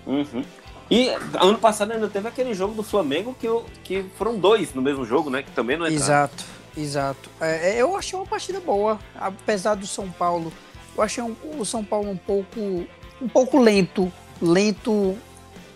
[0.06, 0.44] Uhum.
[0.92, 1.08] E
[1.40, 3.48] ano passado ainda teve aquele jogo do Flamengo que,
[3.82, 5.42] que foram dois no mesmo jogo, né?
[5.42, 6.04] Que também não entraram.
[6.04, 6.44] Exato,
[6.78, 7.30] exato.
[7.40, 10.52] É, é, eu achei uma partida boa, apesar do São Paulo.
[10.96, 12.60] Eu achei um, o São Paulo um pouco,
[13.22, 14.12] um pouco lento.
[14.42, 15.18] Lento,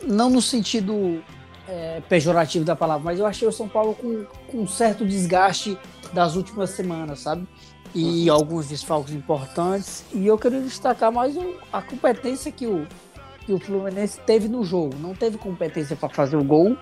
[0.04, 1.24] não no sentido
[1.66, 5.78] é, pejorativo da palavra, mas eu achei o São Paulo com, com um certo desgaste
[6.12, 7.48] das últimas semanas, sabe?
[7.94, 8.36] E uhum.
[8.36, 10.04] alguns desfalques importantes.
[10.12, 12.86] E eu queria destacar mais um, a competência que o,
[13.46, 14.96] que o Fluminense teve no jogo.
[15.00, 16.76] Não teve competência para fazer o gol.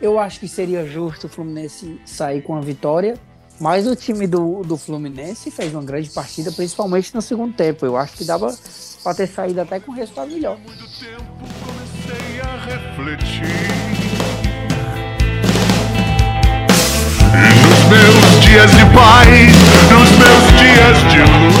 [0.00, 3.14] Eu acho que seria justo o Fluminense sair com a vitória.
[3.60, 7.84] Mas o time do, do Fluminense fez uma grande partida, principalmente no segundo tempo.
[7.84, 8.56] Eu acho que dava
[9.04, 10.58] para ter saído até com um resultado melhor.
[12.64, 13.44] Refletir.
[17.30, 19.28] Nos meus dias de paz,
[19.90, 21.59] nos meus dias de luta.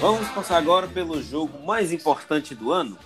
[0.00, 2.98] Vamos passar agora pelo jogo mais importante do ano,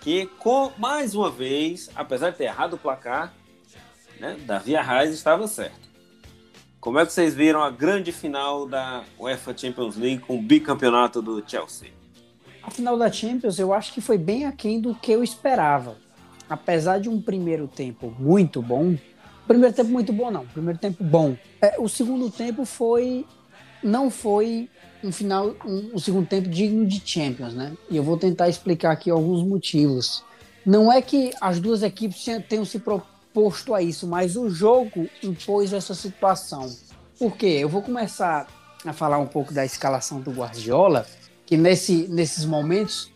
[0.00, 3.32] que com mais uma vez, apesar de ter errado o placar,
[4.20, 5.90] né, Davi Arraes estava certo.
[6.80, 11.22] Como é que vocês viram a grande final da UEFA Champions League com o bicampeonato
[11.22, 11.90] do Chelsea?
[12.62, 15.96] A final da Champions eu acho que foi bem aquém do que eu esperava.
[16.48, 18.96] Apesar de um primeiro tempo muito bom,
[19.46, 21.36] primeiro tempo muito bom não, primeiro tempo bom.
[21.60, 23.24] É, o segundo tempo foi
[23.82, 24.68] não foi
[25.02, 27.72] um final, um, um, segundo tempo digno de Champions, né?
[27.90, 30.24] E eu vou tentar explicar aqui alguns motivos.
[30.64, 35.72] Não é que as duas equipes tenham se proposto a isso, mas o jogo impôs
[35.72, 36.70] essa situação.
[37.18, 37.58] Por quê?
[37.60, 38.46] Eu vou começar
[38.84, 41.06] a falar um pouco da escalação do Guardiola,
[41.44, 43.11] que nesse, nesses momentos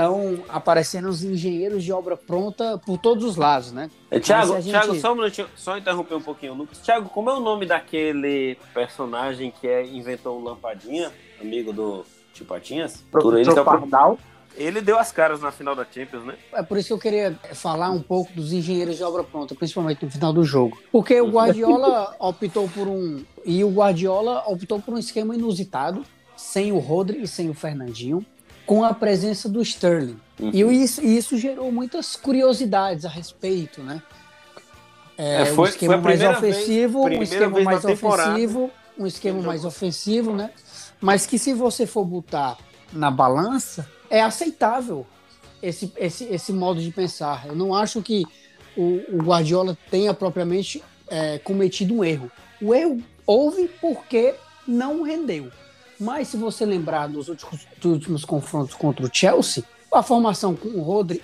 [0.00, 3.90] estão aparecendo os engenheiros de obra pronta por todos os lados, né?
[4.10, 4.70] É, Tiago, gente...
[4.70, 6.78] Thiago, só um minutinho, só interromper um pouquinho, Lucas.
[6.78, 12.46] Tiago, como é o nome daquele personagem que é, inventou o Lampadinha, amigo do Tio
[12.46, 13.04] Patinhas?
[13.10, 14.18] Por ele, é Pardal.
[14.56, 16.34] Ele deu as caras na final da Champions, né?
[16.52, 20.04] É por isso que eu queria falar um pouco dos engenheiros de obra pronta, principalmente
[20.04, 20.76] no final do jogo.
[20.90, 23.24] Porque o Guardiola optou por um.
[23.44, 26.04] E o Guardiola optou por um esquema inusitado,
[26.36, 28.26] sem o Rodri e sem o Fernandinho
[28.70, 30.16] com a presença do Sterling.
[30.38, 30.50] Uhum.
[30.54, 34.00] E isso, isso gerou muitas curiosidades a respeito, né?
[35.18, 39.64] É, é, foi, um esquema mais ofensivo, vez, um esquema mais ofensivo, um esquema mais
[39.64, 40.52] ofensivo, né?
[41.00, 42.58] Mas que se você for botar
[42.92, 45.04] na balança, é aceitável
[45.60, 47.46] esse, esse, esse modo de pensar.
[47.48, 48.24] Eu não acho que
[48.76, 52.30] o, o Guardiola tenha propriamente é, cometido um erro.
[52.62, 55.50] O erro houve porque não rendeu.
[56.00, 60.68] Mas se você lembrar dos últimos, dos últimos confrontos contra o Chelsea, a formação com
[60.68, 61.22] o Rodri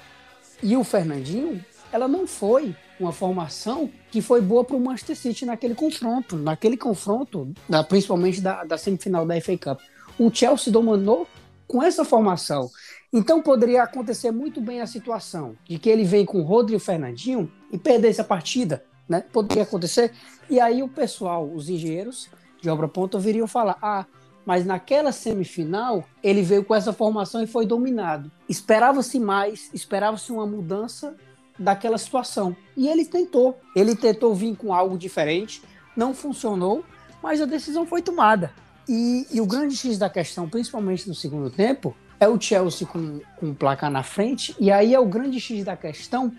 [0.63, 5.47] e o Fernandinho, ela não foi uma formação que foi boa para o Manchester City
[5.47, 9.81] naquele confronto, naquele confronto, da, principalmente da, da semifinal da FA Cup.
[10.19, 11.27] O Chelsea dominou
[11.67, 12.71] com essa formação.
[13.13, 16.77] Então poderia acontecer muito bem a situação de que ele vem com o Rodri e
[16.77, 19.25] o Fernandinho e perdesse a partida, né?
[19.33, 20.13] Poderia acontecer.
[20.51, 22.29] E aí o pessoal, os engenheiros
[22.61, 24.07] de obra ponta viriam falar: ah,
[24.47, 28.31] mas naquela semifinal ele veio com essa formação e foi dominado.
[28.49, 31.17] Esperava-se mais, esperava-se uma mudança
[31.59, 32.57] daquela situação.
[32.77, 33.59] E ele tentou.
[33.75, 35.61] Ele tentou vir com algo diferente,
[35.97, 36.85] não funcionou,
[37.21, 38.53] mas a decisão foi tomada.
[38.89, 43.21] E, e o grande X da questão, principalmente no segundo tempo, é o Chelsea com,
[43.37, 46.33] com placar na frente, e aí é o grande X da questão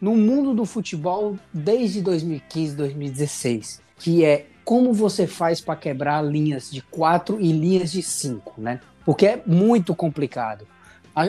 [0.00, 6.70] no mundo do futebol desde 2015, 2016, que é como você faz para quebrar linhas
[6.70, 8.80] de quatro e linhas de cinco, né?
[9.04, 10.66] Porque é muito complicado.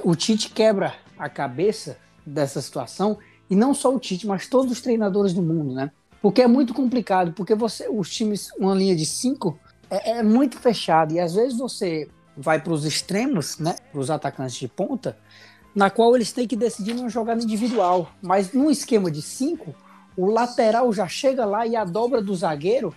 [0.04, 3.18] O Tite quebra a cabeça dessa situação,
[3.50, 5.92] e não só o Tite, mas todos os treinadores do mundo, né?
[6.22, 10.58] Porque é muito complicado, porque você, os times, uma linha de cinco, é, é muito
[10.58, 13.76] fechado, e às vezes você vai para os extremos, né?
[13.92, 15.18] Para os atacantes de ponta,
[15.76, 18.12] na qual eles têm que decidir uma jogada individual.
[18.22, 19.76] Mas num esquema de cinco,
[20.16, 22.94] o lateral já chega lá e a dobra do zagueiro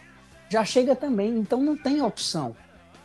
[0.49, 2.55] já chega também, então não tem opção.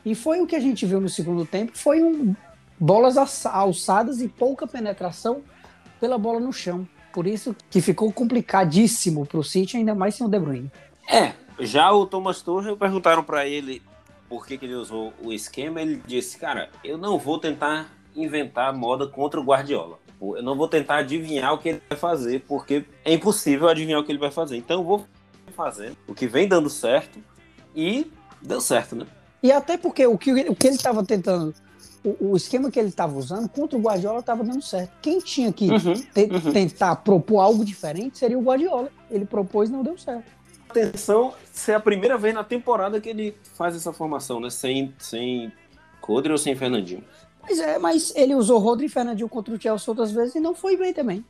[0.05, 2.35] E foi o que a gente viu no segundo tempo, foi um
[2.79, 5.41] bolas alçadas e pouca penetração
[5.99, 6.87] pela bola no chão.
[7.13, 10.71] Por isso que ficou complicadíssimo para o City, ainda mais sem o De Bruyne.
[11.07, 13.81] É, já o Thomas Tuchel perguntaram para ele
[14.27, 18.73] por que, que ele usou o esquema, ele disse, cara, eu não vou tentar inventar
[18.73, 19.99] moda contra o Guardiola.
[20.21, 24.03] Eu não vou tentar adivinhar o que ele vai fazer, porque é impossível adivinhar o
[24.03, 24.55] que ele vai fazer.
[24.55, 25.05] Então eu vou
[25.51, 27.19] fazendo o que vem dando certo
[27.75, 29.05] e deu certo, né?
[29.43, 31.53] E até porque o que, o que ele estava tentando,
[32.03, 34.91] o, o, esquema que ele estava usando contra o Guardiola estava dando certo.
[35.01, 36.53] Quem tinha que uhum, te, uhum.
[36.53, 38.89] tentar propor algo diferente seria o Guardiola.
[39.09, 40.25] Ele propôs e não deu certo.
[40.69, 44.49] Atenção, ser a primeira vez na temporada que ele faz essa formação, né?
[44.49, 45.51] Sem, sem
[45.99, 47.03] Codre ou sem Fernandinho.
[47.45, 50.53] Pois é, mas ele usou Rodri e Fernandinho contra o Chelsea outras vezes e não
[50.53, 51.25] foi bem também.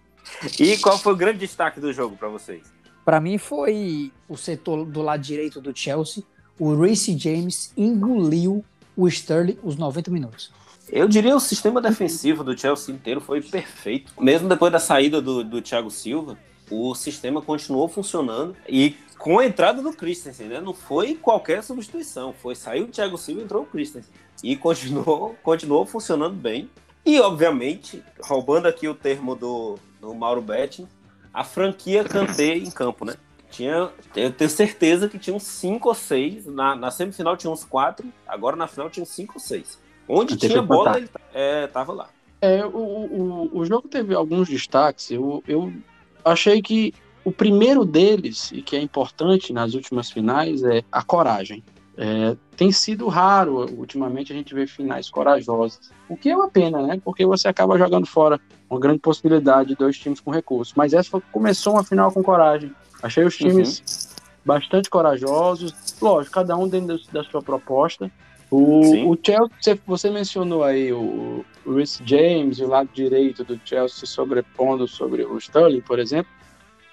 [0.59, 2.71] E qual foi o grande destaque do jogo para vocês?
[3.03, 6.23] Para mim foi o setor do lado direito do Chelsea.
[6.59, 8.63] O Reece James engoliu
[8.95, 10.51] o Sterling os 90 minutos.
[10.89, 14.11] Eu diria o sistema defensivo do Chelsea inteiro foi perfeito.
[14.19, 16.37] Mesmo depois da saída do, do Thiago Silva,
[16.69, 20.59] o sistema continuou funcionando e com a entrada do Christensen, né?
[20.59, 22.33] Não foi qualquer substituição.
[22.33, 24.11] Foi saiu o Thiago Silva e entrou o Christensen.
[24.43, 26.69] E continuou, continuou funcionando bem.
[27.05, 30.87] E, obviamente, roubando aqui o termo do, do Mauro Betti,
[31.33, 33.15] a franquia Kanté em campo, né?
[33.49, 36.45] Tinha, eu tenho certeza que tinha uns 5 ou 6.
[36.47, 39.79] Na, na semifinal tinha uns 4, agora na final tinha uns 5 ou 6.
[40.07, 42.09] Onde tinha bola, ele é, tava lá.
[42.41, 45.11] É, o, o, o jogo teve alguns destaques.
[45.11, 45.71] Eu, eu
[46.23, 51.63] achei que o primeiro deles, e que é importante nas últimas finais, é a coragem.
[52.03, 55.91] É, tem sido raro, ultimamente, a gente ver finais corajosas.
[56.09, 56.99] O que é uma pena, né?
[57.05, 60.73] Porque você acaba jogando fora uma grande possibilidade de dois times com recursos.
[60.75, 62.73] Mas essa foi, começou uma final com coragem.
[63.03, 64.23] Achei os times uhum.
[64.43, 65.75] bastante corajosos.
[66.01, 68.11] Lógico, cada um dentro da sua proposta.
[68.49, 74.07] O, o Chelsea, você mencionou aí o, o Rhys James, o lado direito do Chelsea
[74.07, 76.31] sobrepondo sobre o Sterling, por exemplo.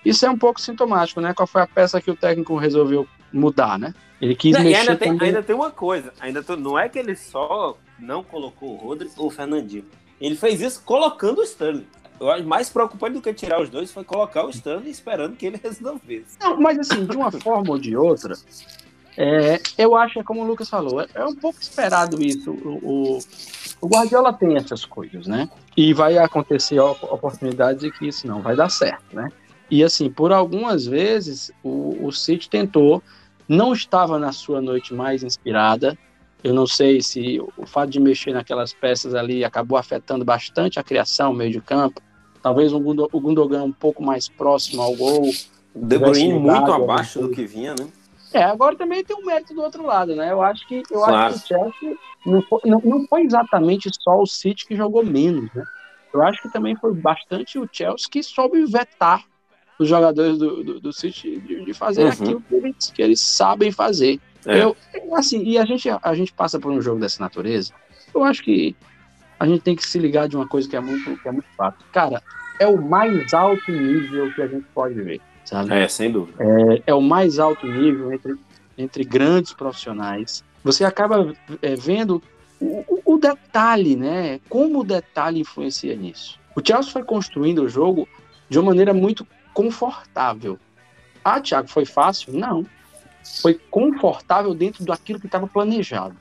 [0.05, 1.35] Isso é um pouco sintomático, né?
[1.35, 3.95] Qual foi a peça que o técnico resolveu mudar, né?
[4.21, 5.29] Ele quis não, mexer ainda tem, também...
[5.29, 9.11] ainda tem uma coisa, ainda tô, não é que ele só não colocou o Rodri
[9.17, 9.85] ou o Fernandinho.
[10.21, 11.87] Ele fez isso colocando o Stanley.
[12.21, 15.47] Eu acho mais preocupante do que tirar os dois foi colocar o Stanley esperando que
[15.47, 16.37] ele resolvesse.
[16.41, 18.35] Não, mas assim, de uma forma ou de outra,
[19.17, 22.51] é, eu acho que, é como o Lucas falou, é, é um pouco esperado isso.
[22.51, 23.19] O, o,
[23.81, 25.49] o, Guardiola tem essas coisas, né?
[25.77, 29.31] E vai acontecer oportunidades de que isso não vai dar certo, né?
[29.71, 33.03] E assim, por algumas vezes, o, o City tentou
[33.49, 35.97] não estava na sua noite mais inspirada.
[36.45, 40.85] Eu não sei se o fato de mexer naquelas peças ali acabou afetando bastante a
[40.85, 42.01] criação, o meio de campo.
[42.43, 45.31] Talvez o Gundogan um pouco mais próximo ao gol.
[45.75, 47.89] De Bruyne muito abaixo do que vinha, né?
[48.33, 50.31] É, agora também tem um mérito do outro lado, né?
[50.31, 51.35] Eu acho que, eu claro.
[51.35, 51.97] acho que o Chelsea
[52.27, 55.65] não foi, não, não foi exatamente só o City que jogou menos, né?
[56.13, 59.25] Eu acho que também foi bastante o Chelsea que soube vetar
[59.79, 62.09] os jogadores do, do, do City de, de fazer uhum.
[62.09, 64.21] aquilo que eles, que eles sabem fazer.
[64.47, 64.63] É.
[64.63, 64.77] Eu,
[65.15, 67.73] assim, e a gente, a gente passa por um jogo dessa natureza,
[68.15, 68.75] eu acho que
[69.39, 71.49] a gente tem que se ligar de uma coisa que é muito, que é muito
[71.57, 71.85] fato.
[71.93, 72.23] Cara,
[72.59, 75.73] é o mais alto nível que a gente pode ver, sabe?
[75.73, 76.43] É, sem dúvida.
[76.43, 78.37] É, é o mais alto nível entre,
[78.77, 80.45] entre grandes profissionais.
[80.65, 82.23] Você acaba é, vendo
[82.61, 84.41] o, o, detalhe, né?
[84.49, 86.39] Como o detalhe influencia nisso.
[86.57, 88.09] O Chelsea foi construindo o jogo
[88.49, 89.27] de uma maneira muito
[89.59, 90.57] confortável.
[91.25, 92.33] Ah, Thiago, foi fácil?
[92.33, 92.65] Não.
[93.43, 96.17] Foi confortável dentro daquilo que estava planejado.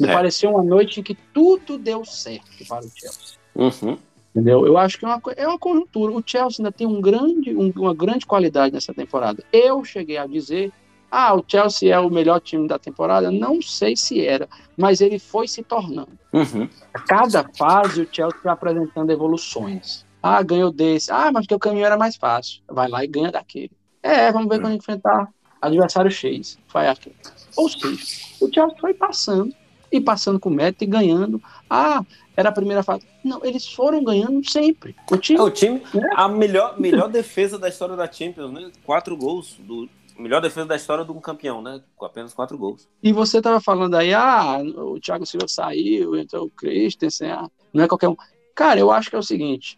[0.00, 0.12] Me é.
[0.14, 3.36] pareceu uma noite em que tudo deu certo para o Chelsea.
[3.54, 3.98] Uhum.
[4.34, 4.66] Entendeu?
[4.66, 6.12] Eu acho que é uma, é uma conjuntura.
[6.12, 9.44] O Chelsea ainda tem um grande, um, uma grande qualidade nessa temporada.
[9.52, 10.72] Eu cheguei a dizer
[11.10, 13.30] ah, o Chelsea é o melhor time da temporada?
[13.30, 16.18] Não sei se era, mas ele foi se tornando.
[16.32, 16.66] Uhum.
[16.94, 20.07] A cada fase, o Chelsea foi apresentando evoluções.
[20.22, 21.10] Ah, ganhou desse.
[21.12, 22.62] Ah, mas que o caminho era mais fácil.
[22.68, 23.70] Vai lá e ganha daquele.
[24.02, 25.28] É, vamos ver quando enfrentar
[25.60, 26.58] adversário X.
[26.72, 27.16] Vai aquele.
[27.56, 29.54] Ou seja, o Chelsea foi passando
[29.90, 31.42] e passando com meta e ganhando.
[31.68, 32.04] Ah,
[32.36, 33.06] era a primeira fase.
[33.24, 34.94] Não, eles foram ganhando sempre.
[35.10, 36.08] O time, É, o time, né?
[36.14, 38.70] a melhor, melhor defesa da história da Champions, né?
[38.84, 39.56] Quatro gols.
[39.58, 39.88] Do,
[40.18, 41.80] melhor defesa da história de um campeão, né?
[41.96, 42.88] Com apenas quatro gols.
[43.02, 47.84] E você tava falando aí, ah, o Thiago Silva saiu, entrou o Christensen, ah, não
[47.84, 48.16] é qualquer um.
[48.54, 49.77] Cara, eu acho que é o seguinte.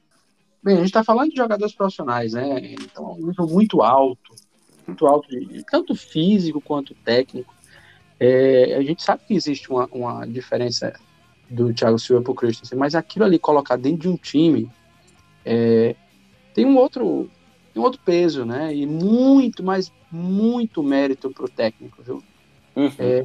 [0.62, 2.74] Bem, a gente tá falando de jogadores profissionais, né?
[2.74, 4.34] Então, um nível muito alto,
[4.86, 7.54] muito alto, de, tanto físico quanto técnico.
[8.18, 10.92] É, a gente sabe que existe uma, uma diferença
[11.48, 14.70] do Thiago Silva pro Christensen, mas aquilo ali colocar dentro de um time
[15.44, 15.96] é,
[16.54, 17.30] tem um outro
[17.72, 18.74] tem um outro peso, né?
[18.74, 22.22] E muito, mas muito mérito pro técnico, viu?
[22.76, 22.92] Uhum.
[22.98, 23.24] É,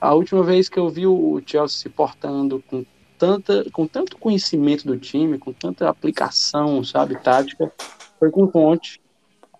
[0.00, 2.84] a última vez que eu vi o Chelsea se portando com,
[3.20, 7.70] tanta, com tanto conhecimento do time, com tanta aplicação, sabe, tática,
[8.18, 8.98] foi com o Conte.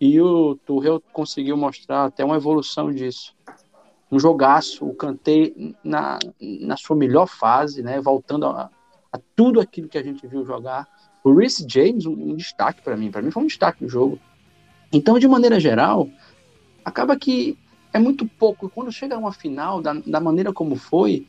[0.01, 3.35] E o Tuchel conseguiu mostrar até uma evolução disso.
[4.11, 5.53] Um jogaço, o Kanté
[5.85, 8.71] na, na sua melhor fase, né, voltando a,
[9.13, 10.89] a tudo aquilo que a gente viu jogar.
[11.23, 14.19] O Reece James, um, um destaque para mim, para mim foi um destaque no jogo.
[14.91, 16.09] Então, de maneira geral,
[16.83, 17.59] acaba que
[17.93, 18.71] é muito pouco.
[18.71, 21.27] Quando chega a uma final, da, da maneira como foi,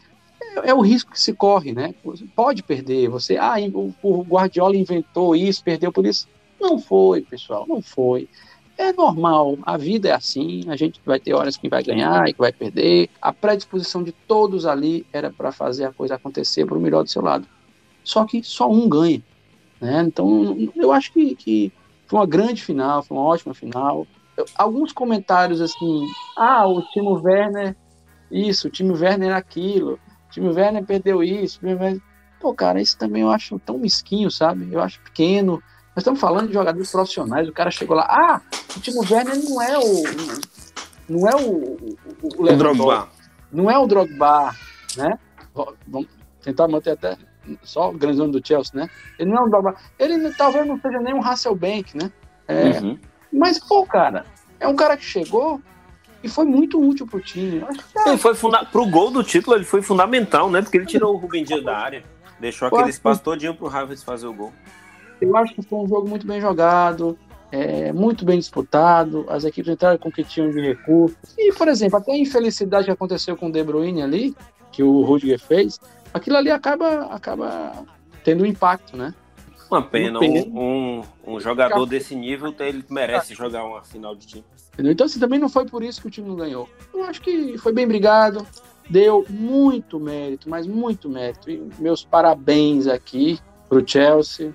[0.56, 1.93] é, é, o risco que se corre, né?
[2.04, 3.10] Você pode perder.
[3.10, 6.28] Você, ah, o, Guardiola inventou isso, perdeu por isso.
[6.60, 8.30] Não foi, pessoal, não foi.
[8.78, 12.34] É normal, a vida é assim, a gente vai ter horas que vai ganhar e
[12.34, 13.10] que vai perder.
[13.22, 17.10] A predisposição de todos ali era para fazer a coisa acontecer para o melhor do
[17.10, 17.47] seu lado.
[18.04, 19.22] Só que só um ganha.
[19.80, 20.04] Né?
[20.08, 21.72] Então, eu acho que, que
[22.08, 24.08] foi uma grande final, foi uma ótima final
[24.56, 27.76] alguns comentários assim, ah, o time Werner,
[28.32, 29.99] isso, o time Werner aquilo,
[30.32, 32.02] time Werner perdeu isso, time Werner...
[32.40, 34.68] pô, cara, isso também eu acho tão mesquinho, sabe?
[34.72, 35.62] Eu acho pequeno.
[35.90, 38.42] Nós estamos falando de jogadores profissionais, o cara chegou lá, ah,
[38.76, 40.04] o time Werner não é o
[41.10, 43.10] não é o o, o, o Drogba,
[43.52, 44.56] não é o Drogba,
[44.96, 45.20] né?
[45.88, 46.08] Vamos
[46.42, 47.18] tentar manter até
[47.64, 48.90] só o grande nome do Chelsea, né?
[49.20, 52.12] Ele não é o Drogba, ele talvez não seja nem um Hasselbank, né?
[52.48, 52.98] É, uhum.
[53.32, 54.26] Mas, pô, cara,
[54.60, 55.62] é um cara que chegou
[56.24, 57.64] e foi muito útil pro time.
[58.06, 58.64] Ele foi funda...
[58.66, 60.62] Pro gol do título, ele foi fundamental, né?
[60.62, 62.04] Porque ele tirou o Rubem Dias da área.
[62.40, 63.26] Deixou aquele espaço que...
[63.26, 64.52] todinho pro Havertz fazer o gol.
[65.20, 67.18] Eu acho que foi um jogo muito bem jogado,
[67.52, 69.26] é, muito bem disputado.
[69.30, 71.16] As equipes entraram com o que tinham de recurso.
[71.38, 74.36] E, por exemplo, até a infelicidade que aconteceu com o De Bruyne ali,
[74.72, 75.80] que o Rudiger fez,
[76.14, 77.86] aquilo ali acaba, acaba
[78.24, 79.14] tendo um impacto, né?
[79.72, 84.44] Uma pena, um, um, um, jogador desse nível, ele merece jogar uma final de time.
[84.78, 86.68] Então, assim, também não foi por isso que o time não ganhou.
[86.94, 88.46] Eu acho que foi bem brigado,
[88.90, 91.50] deu muito mérito, mas muito mérito.
[91.50, 94.54] E meus parabéns aqui pro Chelsea,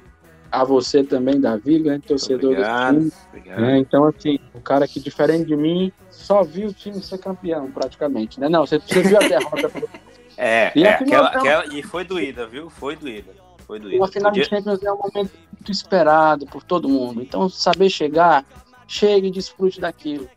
[0.53, 3.49] a você também, Davi, grande torcedor obrigado, do time.
[3.57, 7.71] É, então, assim, o cara que, diferente de mim, só viu o time ser campeão,
[7.71, 8.51] praticamente, né?
[8.51, 9.71] Não, você, você viu a derrota.
[10.37, 12.69] é, e, é aquela, aquela, e foi doída, viu?
[12.69, 13.46] Foi doída.
[13.67, 13.99] Foi doído.
[13.99, 14.45] Uma final Podia...
[14.45, 17.23] de Champions é um momento muito esperado por todo mundo.
[17.23, 18.45] Então, saber chegar,
[18.87, 20.29] chegue e desfrute daquilo.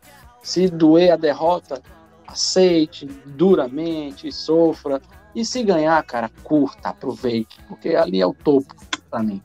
[0.42, 1.82] Se doer a derrota,
[2.26, 5.00] aceite duramente, sofra.
[5.34, 8.74] E se ganhar, cara, curta, aproveite, porque ali é o topo
[9.08, 9.40] para mim.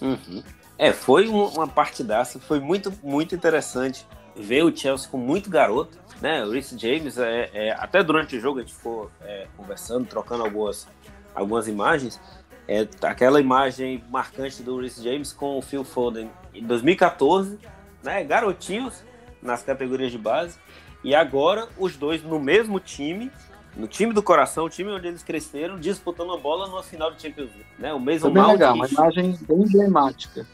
[0.00, 0.42] Uhum.
[0.76, 6.44] É, foi uma partidaça, foi muito, muito interessante ver o Chelsea com muito garoto, né?
[6.44, 10.44] O Reece James, é, é, até durante o jogo a gente ficou é, conversando, trocando
[10.44, 10.88] algumas,
[11.34, 12.20] algumas imagens.
[12.68, 17.58] É aquela imagem marcante do Reece James com o Phil Foden em 2014,
[18.02, 18.22] né?
[18.22, 19.02] Garotinhos
[19.42, 20.58] nas categorias de base.
[21.02, 23.30] E agora os dois no mesmo time,
[23.76, 27.20] no time do coração, o time onde eles cresceram, disputando a bola numa final de
[27.20, 27.66] Champions League.
[27.78, 27.92] Né?
[27.92, 30.46] O mesmo Foi bem legal, uma imagem bem emblemática.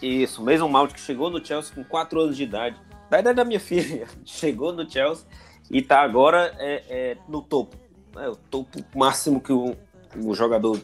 [0.00, 2.76] Isso, o mesmo Mount que chegou no Chelsea com 4 anos de idade,
[3.10, 5.26] da idade da minha filha, chegou no Chelsea
[5.70, 7.76] e está agora é, é, no topo.
[8.16, 9.76] É o topo máximo que o,
[10.16, 10.80] o jogador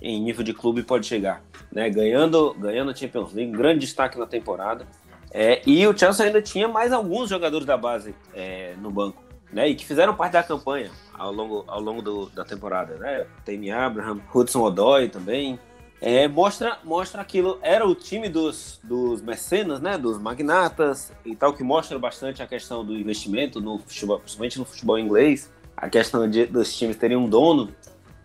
[0.00, 1.90] em nível de clube pode chegar, né?
[1.90, 4.86] Ganhando, ganhando a Champions League, grande destaque na temporada.
[5.32, 9.22] É, e o Chelsea ainda tinha mais alguns jogadores da base é, no banco,
[9.52, 9.68] né?
[9.68, 13.26] E que fizeram parte da campanha ao longo, ao longo do, da temporada, né?
[13.44, 15.58] Tammy Abraham, Hudson Odoi também.
[16.00, 17.58] É, mostra, mostra aquilo.
[17.62, 19.98] Era o time dos, dos mecenas, né?
[19.98, 24.64] Dos magnatas e tal, que mostra bastante a questão do investimento no futebol, principalmente no
[24.64, 25.52] futebol inglês.
[25.76, 27.72] A questão de, dos times terem um dono,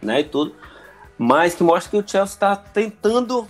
[0.01, 0.21] né?
[0.21, 0.55] E tudo
[1.17, 3.47] mas que mostra que o Chelsea está tentando,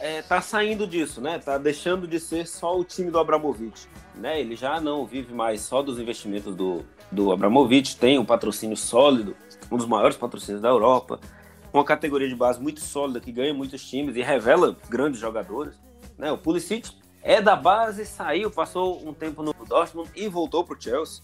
[0.00, 1.36] está é, saindo disso, né?
[1.36, 4.40] Está deixando de ser só o time do Abramovich, né?
[4.40, 9.36] Ele já não vive mais só dos investimentos do, do Abramovich, tem um patrocínio sólido,
[9.70, 11.18] um dos maiores patrocínios da Europa,
[11.72, 15.78] uma categoria de base muito sólida que ganha muitos times e revela grandes jogadores,
[16.18, 16.30] né?
[16.30, 16.90] O Pulisic
[17.22, 21.22] é da base, saiu, passou um tempo no Dortmund e voltou para o Chelsea.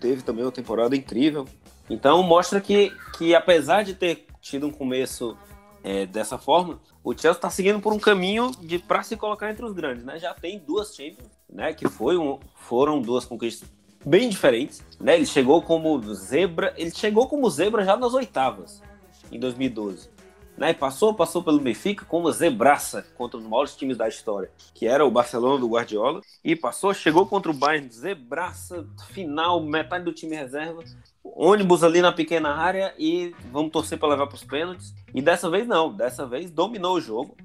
[0.00, 1.46] Teve também uma temporada incrível.
[1.88, 5.36] Então mostra que, que apesar de ter tido um começo
[5.82, 9.64] é, dessa forma, o Chelsea está seguindo por um caminho de para se colocar entre
[9.64, 10.18] os grandes, né?
[10.18, 11.72] Já tem duas Champions, né?
[11.72, 13.68] Que foi um, foram duas conquistas
[14.04, 15.14] bem diferentes, né?
[15.14, 18.82] Ele chegou como zebra, ele chegou como zebra já nas oitavas
[19.30, 20.16] em 2012.
[20.56, 25.04] Né, passou, passou pelo Benfica como zebraça contra os maiores times da história, que era
[25.04, 30.34] o Barcelona do Guardiola, e passou, chegou contra o Bayern, zebraça, final, metade do time
[30.34, 30.82] reserva,
[31.34, 34.94] ônibus ali na pequena área e vamos torcer para levar para os pênaltis.
[35.14, 37.36] E dessa vez não, dessa vez dominou o jogo.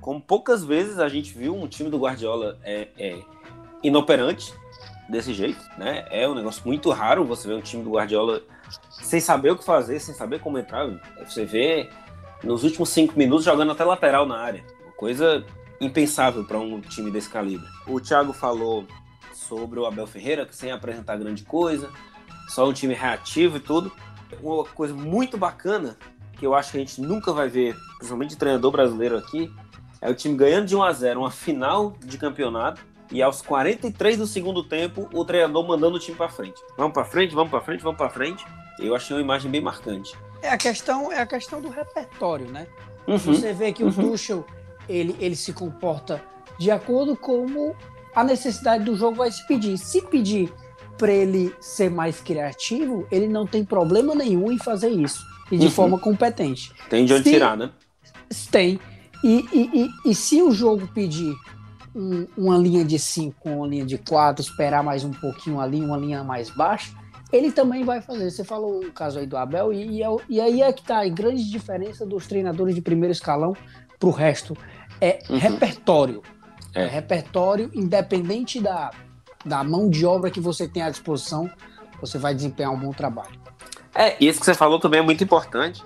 [0.00, 3.18] Como poucas vezes a gente viu um time do Guardiola é, é
[3.82, 4.54] inoperante
[5.08, 6.06] desse jeito, né?
[6.10, 8.42] É um negócio muito raro você ver um time do Guardiola
[8.90, 10.88] sem saber o que fazer, sem saber como entrar.
[11.26, 11.88] Você vê
[12.42, 14.64] nos últimos cinco minutos jogando até lateral na área.
[14.82, 15.44] Uma coisa
[15.80, 17.66] impensável para um time desse calibre.
[17.86, 18.86] O Thiago falou
[19.32, 21.90] sobre o Abel Ferreira, que sem apresentar grande coisa,
[22.48, 23.92] só um time reativo e tudo.
[24.42, 25.96] Uma coisa muito bacana,
[26.38, 29.52] que eu acho que a gente nunca vai ver, principalmente de treinador brasileiro aqui,
[30.00, 32.80] é o time ganhando de 1 a 0 uma final de campeonato
[33.10, 36.60] e aos 43 do segundo tempo o treinador mandando o time para frente.
[36.76, 38.44] Vamos para frente, vamos para frente, vamos para frente.
[38.78, 40.16] Eu achei uma imagem bem marcante.
[40.42, 42.66] É a questão, é a questão do repertório, né?
[43.06, 43.18] Uhum.
[43.18, 44.10] Você vê que o uhum.
[44.10, 44.44] Tuchel
[44.88, 46.22] ele, ele se comporta
[46.58, 47.74] de acordo com
[48.14, 49.76] a necessidade do jogo vai se pedir.
[49.78, 50.52] Se pedir
[50.96, 55.24] para ele ser mais criativo, ele não tem problema nenhum em fazer isso.
[55.50, 55.70] E de uhum.
[55.70, 56.72] forma competente.
[56.90, 57.70] Tem de onde se, tirar, né?
[58.50, 58.80] Tem.
[59.22, 61.34] E, e, e, e se o jogo pedir
[61.94, 65.96] um, uma linha de 5, uma linha de 4, esperar mais um pouquinho ali, uma
[65.96, 66.92] linha mais baixa,
[67.32, 68.30] ele também vai fazer.
[68.30, 71.00] Você falou o caso aí do Abel, e, e, é e aí é que está
[71.00, 73.54] a grande diferença dos treinadores de primeiro escalão
[73.98, 74.56] para o resto.
[75.00, 75.38] É uhum.
[75.38, 76.22] repertório.
[76.74, 76.82] É.
[76.82, 78.90] é repertório, independente da,
[79.46, 81.48] da mão de obra que você tem à disposição,
[82.00, 83.40] você vai desempenhar um bom trabalho.
[83.94, 85.82] É, isso que você falou também é muito importante,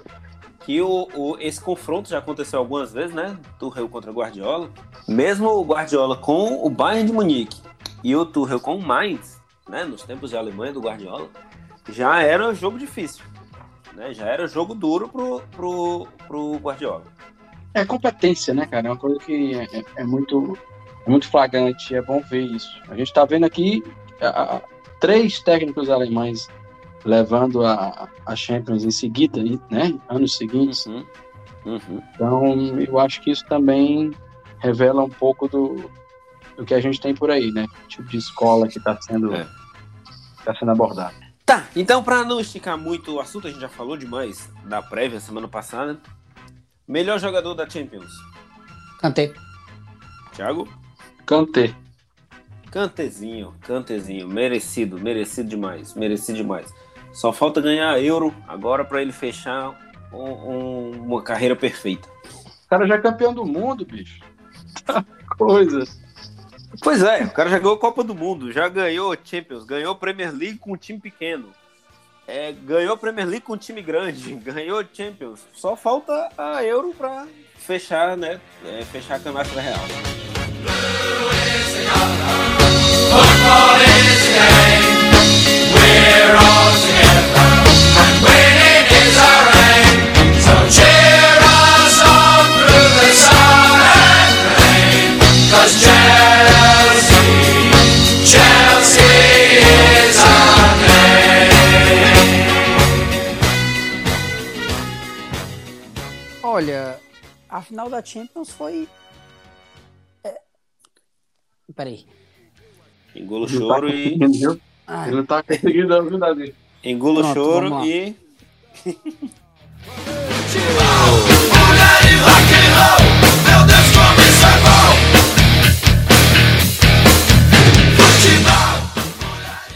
[0.61, 3.39] que o, o, esse confronto já aconteceu algumas vezes, né?
[3.59, 4.71] Tuchel contra Guardiola.
[5.07, 7.61] Mesmo o Guardiola com o Bayern de Munique
[8.03, 9.85] e o Tuchel com o Mainz, né?
[9.85, 11.29] Nos tempos de Alemanha do Guardiola,
[11.89, 13.25] já era jogo difícil,
[13.95, 14.13] né?
[14.13, 17.05] Já era jogo duro pro, pro, pro Guardiola.
[17.73, 18.89] É competência, né, cara?
[18.89, 20.59] É uma coisa que é, é, é muito
[21.07, 22.71] é muito flagrante, é bom ver isso.
[22.89, 23.83] A gente está vendo aqui
[24.21, 24.61] a, a,
[25.01, 26.49] três técnicos alemães
[27.05, 29.99] levando a, a Champions em seguida, né?
[30.09, 30.87] Anos seguintes.
[30.87, 31.05] Uhum.
[31.65, 32.03] Uhum.
[32.15, 34.13] Então, eu acho que isso também
[34.59, 35.91] revela um pouco do,
[36.57, 37.67] do que a gente tem por aí, né?
[37.85, 39.47] O tipo de escola que está sendo, é.
[40.45, 41.15] tá sendo abordado.
[41.45, 45.19] Tá, então para não esticar muito o assunto, a gente já falou demais da prévia
[45.19, 45.99] semana passada.
[46.87, 48.13] Melhor jogador da Champions?
[49.01, 49.33] Kanté.
[50.33, 50.69] Thiago?
[51.31, 51.73] Kanté.
[52.73, 56.75] Kantezinho, Kantezinho, merecido, merecido demais, merecido demais.
[57.13, 59.79] Só falta ganhar euro agora para ele fechar
[60.13, 62.09] um, um, uma carreira perfeita.
[62.65, 64.21] O cara já é campeão do mundo, bicho.
[65.39, 65.85] Coisa.
[66.83, 70.59] Pois é, o cara já ganhou Copa do Mundo, já ganhou Champions, ganhou Premier League
[70.59, 71.51] com um time pequeno.
[72.27, 75.47] É, ganhou Premier League com um time grande, ganhou Champions.
[75.55, 78.41] Só falta a Euro para fechar, né?
[78.65, 79.85] É, fechar a canastra real.
[106.61, 107.01] Olha,
[107.49, 108.87] a final da Champions foi
[111.75, 112.05] Peraí.
[113.15, 114.19] Engula o choro tá e.
[114.87, 115.07] Ah.
[115.07, 116.55] Ele não tá conseguindo a vida dele.
[116.83, 118.17] Engula o choro e.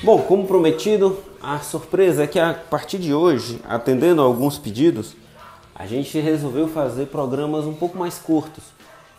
[0.03, 5.15] Bom, como prometido, a surpresa é que a partir de hoje, atendendo a alguns pedidos,
[5.75, 8.65] a gente resolveu fazer programas um pouco mais curtos.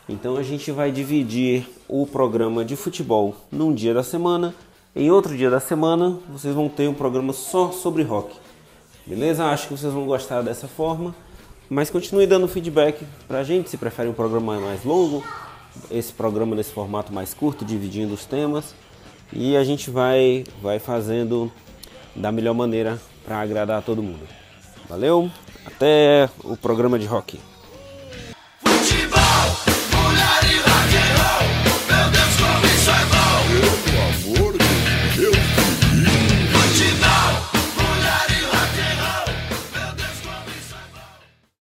[0.08, 4.54] Então a gente vai dividir o programa de futebol num dia da semana,
[4.96, 8.36] em outro dia da semana vocês vão ter um programa só sobre rock.
[9.06, 9.46] Beleza?
[9.46, 11.16] Acho que vocês vão gostar dessa forma,
[11.70, 15.24] mas continue dando feedback pra gente se prefere um programa mais longo,
[15.90, 18.76] esse programa nesse formato mais curto, dividindo os temas,
[19.34, 21.52] e a gente vai vai fazendo
[22.16, 24.28] da melhor maneira para agradar a todo mundo.
[24.88, 25.32] Valeu?
[25.66, 27.40] Até o programa de rock.